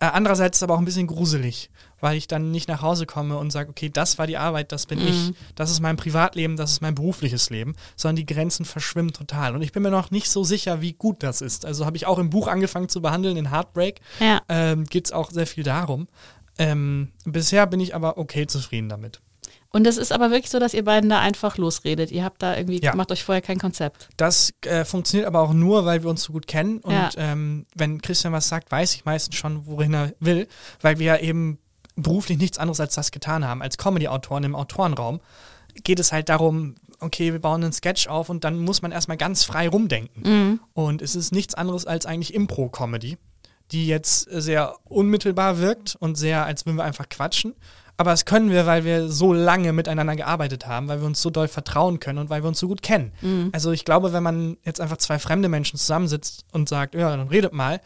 [0.00, 1.70] Äh, andererseits ist es aber auch ein bisschen gruselig,
[2.00, 4.86] weil ich dann nicht nach Hause komme und sage, okay, das war die Arbeit, das
[4.86, 9.12] bin ich, das ist mein Privatleben, das ist mein berufliches Leben, sondern die Grenzen verschwimmen
[9.12, 9.54] total.
[9.54, 11.64] Und ich bin mir noch nicht so sicher, wie gut das ist.
[11.64, 14.40] Also habe ich auch im Buch angefangen zu behandeln, in Heartbreak, Ja.
[14.48, 16.08] ähm, geht es auch sehr viel darum.
[16.58, 19.20] Ähm, bisher bin ich aber okay zufrieden damit.
[19.72, 22.10] Und es ist aber wirklich so, dass ihr beiden da einfach losredet.
[22.10, 22.94] Ihr habt da irgendwie, Ja.
[22.96, 24.08] macht euch vorher kein Konzept.
[24.16, 26.78] Das äh, funktioniert aber auch nur, weil wir uns so gut kennen.
[26.78, 27.10] Und Ja.
[27.16, 30.48] ähm, wenn Christian was sagt, weiß ich meistens schon, wohin er will,
[30.80, 31.58] weil wir ja eben
[32.00, 33.62] beruflich nichts anderes als das getan haben.
[33.62, 35.20] Als Comedy-Autoren im Autorenraum
[35.84, 39.16] geht es halt darum, okay, wir bauen einen Sketch auf und dann muss man erstmal
[39.16, 40.60] ganz frei rumdenken.
[40.74, 43.16] Und es ist nichts anderes als eigentlich Impro-Comedy,
[43.72, 47.54] die jetzt sehr unmittelbar wirkt und sehr, als würden wir einfach quatschen.
[47.96, 51.28] Aber das können wir, weil wir so lange miteinander gearbeitet haben, weil wir uns so
[51.28, 53.12] doll vertrauen können und weil wir uns so gut kennen.
[53.52, 57.28] Also ich glaube, wenn man jetzt einfach zwei fremde Menschen zusammensitzt und sagt, ja, dann
[57.28, 57.80] redet mal,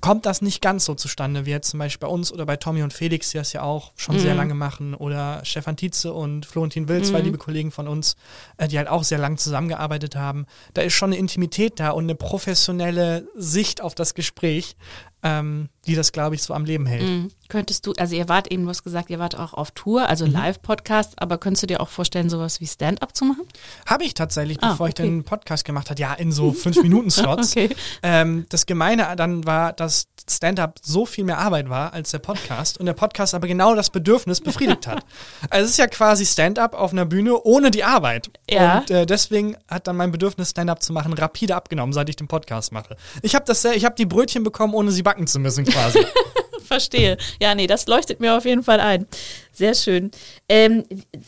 [0.00, 2.82] kommt das nicht ganz so zustande, wie jetzt zum Beispiel bei uns oder bei Tommy
[2.82, 6.88] und Felix, die das ja auch schon sehr lange machen, oder Stefan Tietze und Florentin
[6.88, 8.16] Will, zwei liebe Kollegen von uns,
[8.56, 10.46] äh, die halt auch sehr lang zusammengearbeitet haben.
[10.74, 14.76] Da ist schon eine Intimität da und eine professionelle Sicht auf das Gespräch,
[15.22, 17.08] ähm, die das, glaube ich, so am Leben hält.
[17.08, 17.30] Mhm.
[17.54, 20.06] Könntest du, also ihr wart eben, du hast gesagt, ihr wart auch auf Tour, Mhm.
[20.08, 23.42] also Live-Podcast, aber könntest du dir auch vorstellen, sowas wie Stand-up zu machen?
[23.86, 25.04] Habe ich tatsächlich, Ah, bevor ich okay.
[25.04, 27.52] den Podcast gemacht habe, ja, in so fünf Minuten Slots.
[27.52, 27.70] Okay.
[28.02, 32.78] Ähm, das Gemeine dann war, dass Stand-up so viel mehr Arbeit war als der Podcast
[32.80, 35.04] und der Podcast aber genau das Bedürfnis befriedigt hat.
[35.50, 38.30] Also es ist ja quasi Stand-up auf einer Bühne ohne die Arbeit.
[38.50, 38.78] Ja.
[38.78, 42.26] Und äh, deswegen hat dann mein Bedürfnis, Stand-up zu machen, rapide abgenommen, seit ich den
[42.26, 42.96] Podcast mache.
[43.22, 46.04] Ich habe das, ich habe die Brötchen bekommen, ohne sie backen zu müssen, quasi.
[46.64, 47.16] Verstehe.
[47.40, 49.06] Ja, nee, das leuchtet mir auf jeden Fall ein.
[49.52, 50.10] Sehr schön.
[50.48, 50.84] Ähm,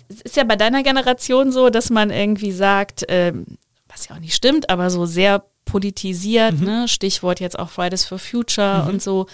[0.08, 3.46] es ist ja bei deiner Generation so, dass man irgendwie sagt, ähm,
[3.88, 6.88] was ja auch nicht stimmt, aber so sehr politisiert, ne?
[6.88, 9.26] Stichwort jetzt auch Fridays for Future und so.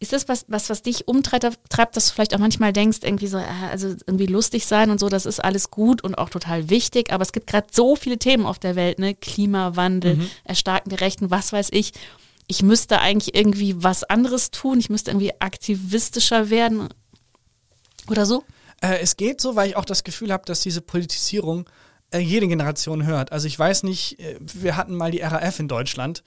[0.00, 3.26] Ist das was, was, was dich umtreibt, treibt, dass du vielleicht auch manchmal denkst, irgendwie
[3.26, 6.70] so, äh, also irgendwie lustig sein und so, das ist alles gut und auch total
[6.70, 9.14] wichtig, aber es gibt gerade so viele Themen auf der Welt, ne?
[9.14, 11.92] Klimawandel, erstarkende Rechten, was weiß ich.
[12.48, 16.88] Ich müsste eigentlich irgendwie was anderes tun, ich müsste irgendwie aktivistischer werden
[18.08, 18.42] oder so.
[18.80, 21.68] Äh, es geht so, weil ich auch das Gefühl habe, dass diese Politisierung
[22.10, 23.32] äh, jede Generation hört.
[23.32, 26.22] Also ich weiß nicht, äh, wir hatten mal die RAF in Deutschland.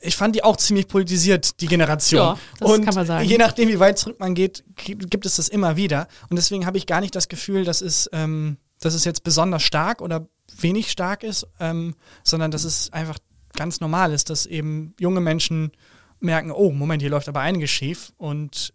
[0.00, 2.20] Ich fand die auch ziemlich politisiert, die Generation.
[2.20, 3.26] Ja, das und kann man sagen.
[3.26, 6.08] je nachdem, wie weit zurück man geht, gibt gibt es das immer wieder.
[6.28, 9.62] Und deswegen habe ich gar nicht das Gefühl, dass es, ähm, dass es jetzt besonders
[9.62, 13.18] stark oder wenig stark ist, ähm, sondern dass es einfach
[13.56, 15.72] ganz normal ist, dass eben junge Menschen
[16.20, 18.72] merken, oh, Moment, hier läuft aber einiges schief und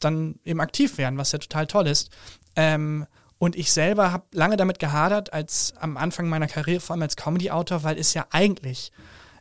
[0.00, 2.10] dann eben aktiv werden, was ja total toll ist.
[2.56, 3.06] Ähm,
[3.38, 7.14] und ich selber habe lange damit gehadert, als am Anfang meiner Karriere, vor allem als
[7.16, 8.90] Comedy-Autor, weil es ja eigentlich,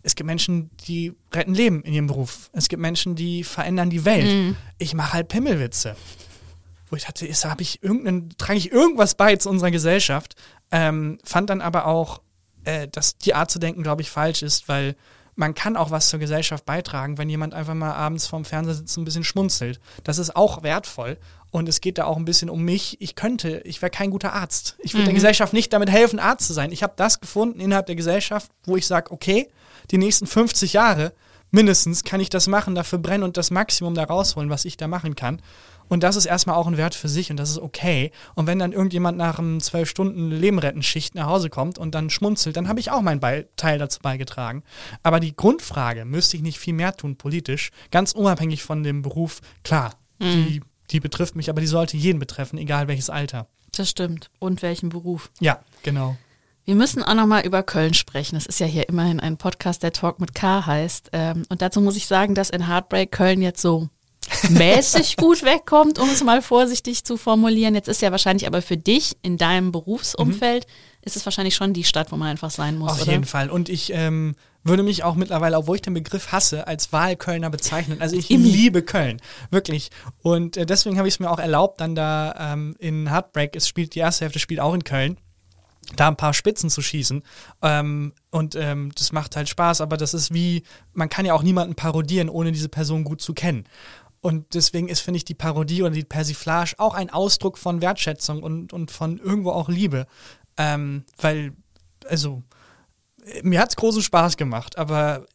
[0.04, 2.52] es gibt Menschen, die retten Leben in ihrem Beruf.
[2.54, 4.56] Es gibt Menschen, die verändern die Welt.
[4.78, 5.96] Ich mache halt Pimmelwitze.
[6.90, 10.36] Wo ich dachte, ist, habe ich irgendeinen, trage ich irgendwas bei zu unserer Gesellschaft.
[10.72, 12.22] Ähm, fand dann aber auch,
[12.68, 14.96] äh, dass die Art zu denken, glaube ich, falsch ist, weil
[15.36, 18.98] man kann auch was zur Gesellschaft beitragen, wenn jemand einfach mal abends vorm Fernseher sitzt
[18.98, 19.80] und ein bisschen schmunzelt.
[20.04, 21.18] Das ist auch wertvoll.
[21.50, 22.98] Und es geht da auch ein bisschen um mich.
[23.00, 24.76] Ich könnte, ich wäre kein guter Arzt.
[24.80, 26.74] Ich würde der Gesellschaft nicht damit helfen, Arzt zu sein.
[26.74, 29.48] Ich habe das gefunden innerhalb der Gesellschaft, wo ich sage, okay,
[29.90, 31.14] die nächsten 50 Jahre
[31.52, 34.90] mindestens kann ich das machen, dafür brennen und das Maximum da rausholen, was ich da
[34.90, 35.42] machen kann.
[35.90, 38.12] Und das ist erstmal auch ein Wert für sich und das ist okay.
[38.36, 41.96] Und wenn dann irgendjemand nach einem zwölf Stunden Leben retten Schicht nach Hause kommt und
[41.96, 44.64] dann schmunzelt, dann habe ich auch meinen Be Teil dazu beigetragen.
[45.04, 49.42] Aber die Grundfrage, müsste ich nicht viel mehr tun politisch, ganz unabhängig von dem Beruf,
[49.64, 53.48] klar, die, die betrifft mich, aber die sollte jeden betreffen, egal welches Alter.
[53.76, 54.30] Das stimmt.
[54.40, 55.30] Und welchen Beruf?
[55.40, 56.18] Ja, genau.
[56.66, 58.36] Wir müssen auch noch mal über Köln sprechen.
[58.36, 61.12] Das ist ja hier immerhin ein Podcast, der Talk mit K heißt.
[61.14, 63.90] Ähm, Und dazu muss ich sagen, dass in Heartbreak Köln jetzt so
[64.50, 67.76] mäßig gut wegkommt, um es mal vorsichtig zu formulieren.
[67.76, 70.66] Jetzt ist ja wahrscheinlich aber für dich in deinem Berufsumfeld
[71.02, 73.12] ist es wahrscheinlich schon die Stadt, wo man einfach sein muss, Auf oder?
[73.14, 73.50] jeden Fall.
[73.50, 78.02] Und ich ähm, würde mich auch mittlerweile, obwohl ich den Begriff hasse, als Wahlkölner bezeichnen.
[78.02, 79.90] Also ich liebe Köln, wirklich.
[80.22, 83.68] Und äh, deswegen habe ich es mir auch erlaubt, dann da ähm, in Heartbreak, es
[83.68, 85.18] spielt die erste Hälfte spielt auch in Köln,
[85.96, 87.24] da ein paar Spitzen zu schießen.
[87.62, 90.64] Ähm, und ähm, das macht halt Spaß, aber das ist wie,
[90.94, 93.66] man kann ja auch niemanden parodieren, ohne diese Person gut zu kennen.
[94.28, 98.44] Und deswegen ist, finde ich, die Parodie oder die Persiflage auch ein Ausdruck von Wertschätzung
[98.44, 100.06] und, und von irgendwo auch Liebe.
[100.58, 101.54] Ähm, weil,
[102.10, 102.44] also,
[103.42, 105.26] mir hat es großen Spaß gemacht, aber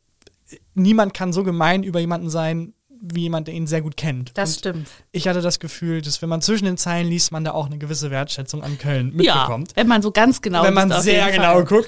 [0.74, 4.36] niemand kann so gemein über jemanden sein, wie jemand, der ihn sehr gut kennt.
[4.36, 4.90] Das Und stimmt.
[5.14, 7.76] Ich hatte das Gefühl, dass wenn man zwischen den Zeilen liest, man da auch eine
[7.76, 9.72] gewisse Wertschätzung an Köln Ja, mitbekommt.
[9.74, 11.86] wenn man so ganz genau wenn man sehr genau guckt.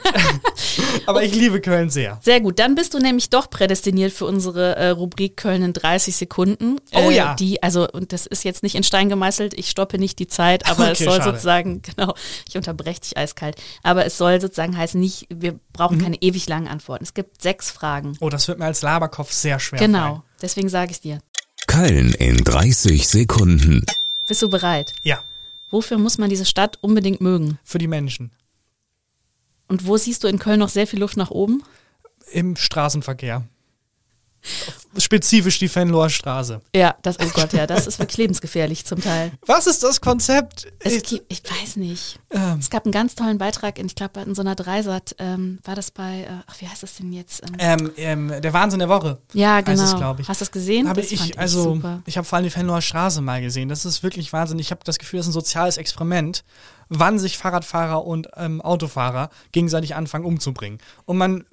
[1.07, 2.21] Aber ich liebe Köln sehr.
[2.23, 6.15] Sehr gut, dann bist du nämlich doch prädestiniert für unsere äh, Rubrik Köln in 30
[6.15, 6.77] Sekunden.
[6.95, 7.35] Oh äh, ja.
[7.37, 10.67] Die, also, und das ist jetzt nicht in Stein gemeißelt, ich stoppe nicht die Zeit,
[10.71, 11.31] aber es Okay, soll schade.
[11.31, 12.15] sozusagen, genau,
[12.47, 15.61] ich unterbreche dich eiskalt, aber es soll sozusagen heißen, nicht, wir Mhm.
[15.73, 17.05] brauchen keine ewig langen Antworten.
[17.05, 18.19] Es gibt sechs Fragen.
[18.21, 20.23] Oh, das wird mir als Laberkopf sehr schwer Genau, fallen.
[20.43, 21.21] deswegen sage ich dir.
[21.75, 23.85] Köln in 30 Sekunden.
[24.29, 24.93] Bist du bereit?
[25.03, 25.25] Ja,
[25.71, 27.59] Wofür muss man diese Stadt unbedingt mögen?
[27.65, 28.31] für die Menschen.
[29.67, 31.65] Und wo siehst du in Köln noch sehr viel Luft nach oben?
[32.31, 33.43] Im Straßenverkehr.
[34.99, 36.61] Spezifisch die Fenloher Straße.
[36.75, 39.33] Ja, das, oh Gott, ja, das ist wirklich lebensgefährlich zum Teil.
[39.47, 40.67] Was ist das Konzept?
[40.79, 42.21] Es Ich- gibt, ich weiß nicht.
[42.31, 42.59] Ähm.
[42.61, 45.75] Es gab einen ganz tollen Beitrag, in, ich glaube, in so einer Dreisat, ähm, war
[45.75, 47.43] das bei, äh, ach, wie heißt das denn jetzt?
[47.59, 49.19] Ähm, ähm, ähm, der Wahnsinn der Woche.
[49.33, 49.83] ja, genau.
[49.83, 50.29] es, ich.
[50.29, 50.89] Hast du das gesehen?
[50.89, 52.03] Habe das ich, fand also, super.
[52.07, 53.69] ich habe vor allem die Fenloher Straße mal gesehen.
[53.69, 54.59] Das ist wirklich Wahnsinn.
[54.59, 56.45] Ich habe das Gefühl, das ist ein soziales Experiment,
[56.89, 60.79] wann sich Fahrradfahrer und ähm, Autofahrer gegenseitig anfangen umzubringen.
[61.07, 61.45] Und man,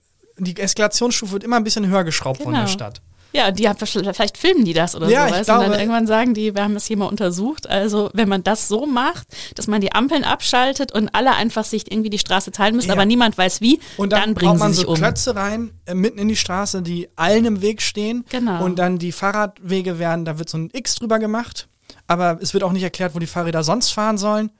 [0.43, 2.71] die Eskalationsstufe wird immer ein bisschen höher geschraubt von der Genau.
[2.71, 3.01] Stadt.
[3.33, 5.53] Ja, die haben vielleicht filmen die das oder Ja, so, ich weißt du?
[5.53, 7.65] Und dann glaube- irgendwann sagen die, wir haben das hier mal untersucht.
[7.69, 9.25] Also wenn man das so macht,
[9.55, 12.93] dass man die Ampeln abschaltet und alle einfach sich irgendwie die Straße teilen müssen, Ja.
[12.95, 14.97] aber niemand weiß wie, Und dann, dann, bringen man sie sich so um.
[14.97, 18.25] Klötze rein, äh, mitten in die Straße, die allen im Weg stehen.
[18.29, 18.65] Genau.
[18.65, 21.69] Und dann die Fahrradwege werden, da wird so ein X drüber gemacht.
[22.07, 24.51] Aber es wird auch nicht erklärt, wo die Fahrräder sonst fahren sollen.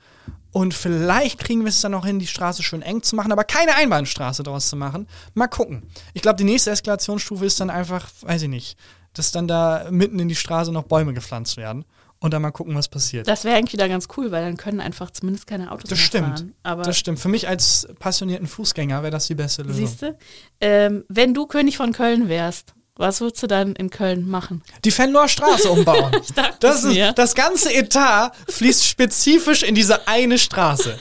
[0.53, 3.43] Und vielleicht kriegen wir es dann noch hin, die Straße schön eng zu machen, aber
[3.45, 5.07] keine Einbahnstraße draus zu machen.
[5.33, 5.83] Mal gucken.
[6.13, 8.77] Ich glaube, die nächste Eskalationsstufe ist dann einfach, weiß ich nicht,
[9.13, 11.85] dass dann da mitten in die Straße noch Bäume gepflanzt werden.
[12.23, 13.27] Und dann mal gucken, was passiert.
[13.27, 16.05] Das wäre eigentlich wieder ganz cool, weil dann können einfach zumindest keine Autos Das mehr
[16.05, 16.27] stimmt.
[16.39, 16.53] fahren.
[16.61, 17.19] Aber das stimmt.
[17.19, 19.87] Für mich als passionierten Fußgänger wäre das die beste Lösung.
[19.87, 20.15] siehst du,
[20.59, 24.63] ähm, wenn du König von Köln wärst, was würdest du dann in Köln machen?
[24.85, 26.11] Die Fenloer Straße umbauen.
[26.23, 27.09] Ich dachte das, es mir.
[27.09, 30.97] ist, das ganze Etat fließt spezifisch in diese eine Straße.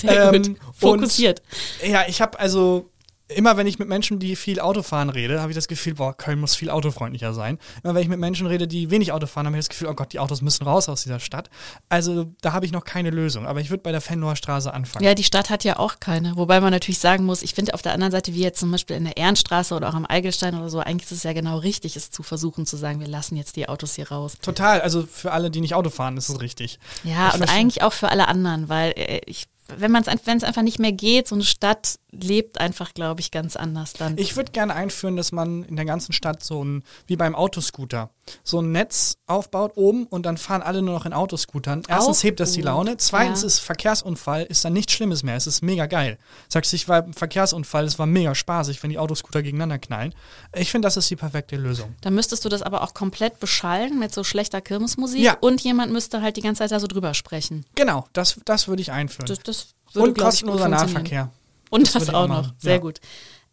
[0.00, 0.56] Sehr Ähm, gut.
[0.76, 1.42] Fokussiert.
[1.82, 2.90] Und, ja, ich habe also
[3.34, 6.16] immer, wenn ich mit Menschen, die viel Auto fahren, rede, habe ich das Gefühl, boah,
[6.16, 7.58] Köln muss viel autofreundlicher sein.
[7.82, 9.94] Immer wenn ich mit Menschen rede, die wenig Auto fahren, habe ich das Gefühl, oh
[9.94, 11.50] Gott, die Autos müssen raus aus dieser Stadt.
[11.88, 13.46] Also da habe ich noch keine Lösung.
[13.46, 15.04] Aber ich würde bei der Fenloer Straße anfangen.
[15.04, 16.36] Ja, die Stadt hat ja auch keine.
[16.36, 18.96] Wobei man natürlich sagen muss, ich finde auf der anderen Seite, wie jetzt zum Beispiel
[18.96, 21.96] in der Ehrenstraße oder auch am Eigelstein oder so, eigentlich ist es ja genau richtig,
[21.96, 24.36] es zu versuchen zu sagen, wir lassen jetzt die Autos hier raus.
[24.40, 24.80] Total.
[24.80, 26.78] Also für alle, die nicht Auto fahren, ist es richtig.
[27.02, 30.36] Ja, Ich und eigentlich auch für alle anderen, weil äh, ich, wenn man es wenn
[30.36, 34.16] es einfach nicht mehr geht, so eine Stadt lebt einfach, glaube ich, ganz anders dann.
[34.18, 38.10] Ich würde gerne einführen, dass man in der ganzen Stadt so ein, wie beim Autoscooter,
[38.42, 41.82] so ein Netz aufbaut oben und dann fahren alle nur noch in Autoscootern.
[41.88, 42.96] Erstens Auch hebt das die Laune.
[42.98, 43.48] Zweitens ja.
[43.48, 45.36] ist Verkehrsunfall, ist dann nichts Schlimmes mehr.
[45.36, 46.18] Es ist mega geil.
[46.48, 50.14] Sagst du, ich war im Verkehrsunfall, es war mega spaßig, wenn die Autoscooter gegeneinander knallen.
[50.54, 51.94] Ich finde, das ist die perfekte Lösung.
[52.02, 55.36] dann müsstest du das aber auch komplett beschallen mit so schlechter Kirmesmusik Ja.
[55.40, 57.66] und jemand müsste halt die ganze Zeit da so drüber sprechen.
[57.74, 59.26] Genau, das, das würde ich einführen.
[59.26, 59.53] Das, das
[59.92, 60.68] würde, und kostenloser.
[60.68, 61.30] Nahverkehr.
[61.70, 62.42] Und Das das, auch noch.
[62.42, 62.80] machen, Sehr ja.
[62.80, 63.00] gut.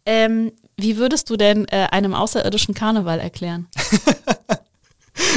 [0.04, 3.68] Ähm, wie würdest du denn äh, einem außerirdischen Karneval erklären?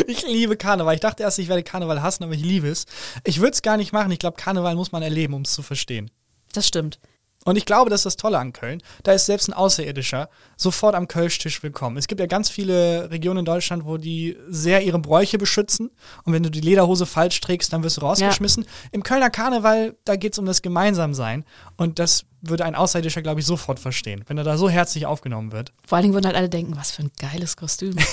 [0.07, 0.95] Ich liebe Karneval.
[0.95, 2.86] Ich dachte erst, ich werde Karneval hassen, aber ich liebe es.
[3.26, 4.11] Ich würde es gar nicht machen.
[4.11, 6.09] Ich glaube, Karneval muss man erleben, um es zu verstehen.
[6.53, 6.99] Das stimmt.
[7.48, 8.82] Und ich glaube, das ist das Tolle an Köln.
[9.04, 11.96] Da ist selbst ein Außerirdischer sofort am Kölschtisch willkommen.
[11.96, 15.91] Es gibt ja ganz viele Regionen in Deutschland, wo die sehr ihre Bräuche beschützen.
[16.24, 18.66] Und wenn du die Lederhose falsch trägst, dann wirst du rausgeschmissen.
[18.91, 21.46] Im Kölner Karneval, da geht es um das Gemeinsamsein.
[21.78, 25.52] Und das würde ein Außerirdischer, glaube ich, sofort verstehen, wenn er da so herzlich aufgenommen
[25.52, 25.72] wird.
[25.86, 27.96] Vor allen Dingen würden halt alle denken, was für ein geiles Kostüm.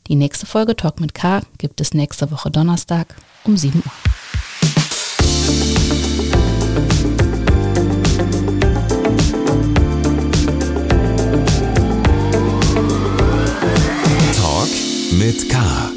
[0.06, 3.14] die nächste Folge Talk mit K gibt es nächste Woche Donnerstag
[3.44, 3.92] um 7 Uhr.
[14.36, 14.68] Talk
[15.18, 15.93] mit K.